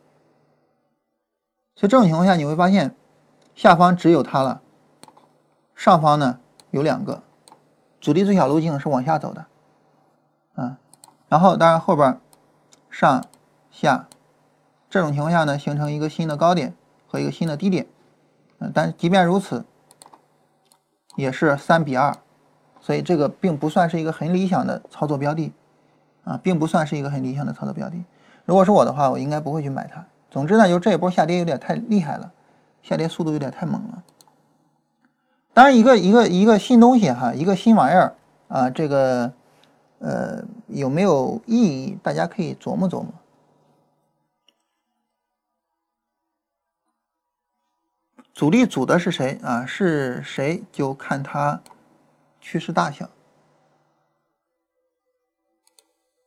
[1.75, 2.95] 所以这种情况下你会发现，
[3.53, 4.61] 下方只有它了，
[5.75, 6.39] 上方呢
[6.71, 7.23] 有两个，
[7.99, 9.47] 阻力最小路径是往下走的，
[10.55, 10.77] 啊，
[11.27, 12.21] 然后当然后边
[12.89, 13.25] 上
[13.69, 14.07] 下
[14.89, 16.73] 这种情况下呢，形成一个新的高点
[17.07, 17.87] 和一个新的低点，
[18.59, 19.65] 嗯，但即便如此，
[21.15, 22.15] 也是三比二，
[22.79, 25.51] 所以这个并不算是一个很理想的操作标的。
[26.23, 27.95] 啊，并不算是一个很理想的操作标的。
[28.43, 30.05] 如果是我的话，我应该不会去买它。
[30.29, 32.33] 总之呢，就这一波下跌有点太厉害了，
[32.83, 34.03] 下跌速度有点太猛了。
[35.53, 38.13] 当然，一个一个一个新东西哈，一个新玩意儿
[38.49, 39.31] 啊，这个
[39.99, 43.07] 呃有没有意义，大家可以琢磨琢磨。
[48.37, 49.65] 主力组的是谁啊？
[49.65, 51.59] 是谁就看它
[52.39, 53.09] 趋势大小。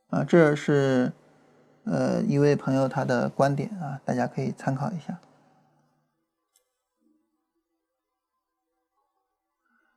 [0.08, 1.12] 啊，这是
[1.84, 5.20] 呃一位朋友他的观点啊，大家可以参考一下。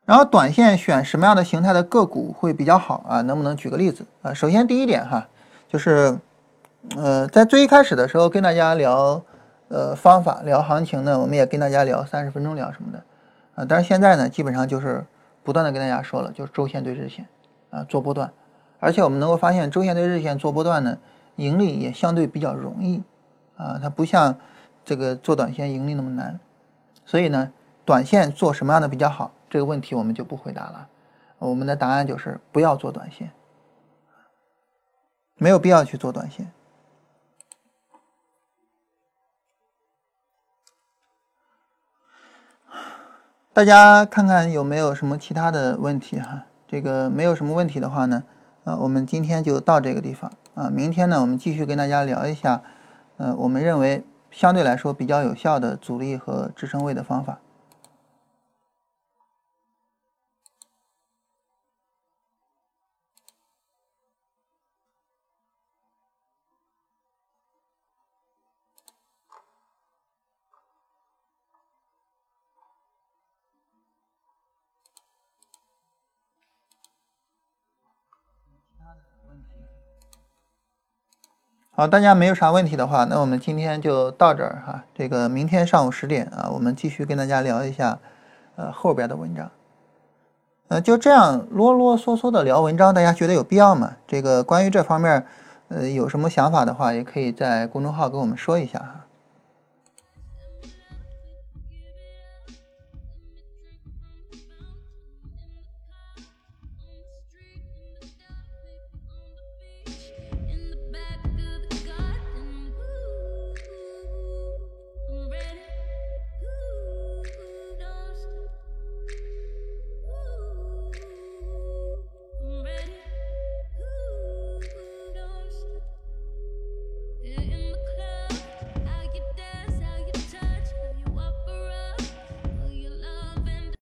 [0.05, 3.21] 然后短线选什么样的形态的个股会比较好啊？
[3.23, 4.31] 能不能举个例子啊？
[4.31, 5.27] 首先第一点哈，
[5.67, 6.15] 就是
[6.95, 9.19] 呃在最一开始的时候跟大家聊
[9.73, 13.03] 呃方法聊行情呢，我们也跟大家聊三十分钟聊什么的
[13.55, 15.03] 啊，但是现在呢基本上就是
[15.43, 17.25] 不断的跟大家说了，就是周线对日线
[17.71, 18.31] 啊做波段。
[18.79, 20.99] 而且我们能够发现，周线对日线做波段呢，
[21.37, 23.01] 盈利也相对比较容易，
[23.57, 24.37] 啊，它不像
[24.85, 26.39] 这个做短线盈利那么难。
[27.03, 27.51] 所以呢，
[27.83, 29.31] 短线做什么样的比较好？
[29.49, 30.87] 这个问题我们就不回答了。
[31.39, 33.31] 我们的答案就是不要做短线，
[35.37, 36.51] 没有必要去做短线。
[43.55, 46.45] 大家看看有没有什么其他的问题哈？
[46.67, 48.23] 这个没有什么问题的话呢？
[48.63, 50.71] 呃，我们今天就到这个地方啊。
[50.73, 52.63] 明天呢，我们继续跟大家聊一下，
[53.17, 57.37] 呃，我们认为相对来说比较有效的阻力和支撑位的方法。
[81.75, 84.83] 好，大家没有啥问题的话，那我们今天就到这儿哈。
[84.93, 87.97] 这个明天上午十点啊，我们继续跟大家聊一下，
[88.55, 89.49] 呃，后边的文章。
[90.67, 93.93] 呃，就这样啰啰嗦嗦的聊文章，大家觉得有必要吗？
[94.05, 95.25] 这个关于这方面，
[95.69, 99.02] 呃，有什么想法的话，也可以在公众号跟我们说一下哈。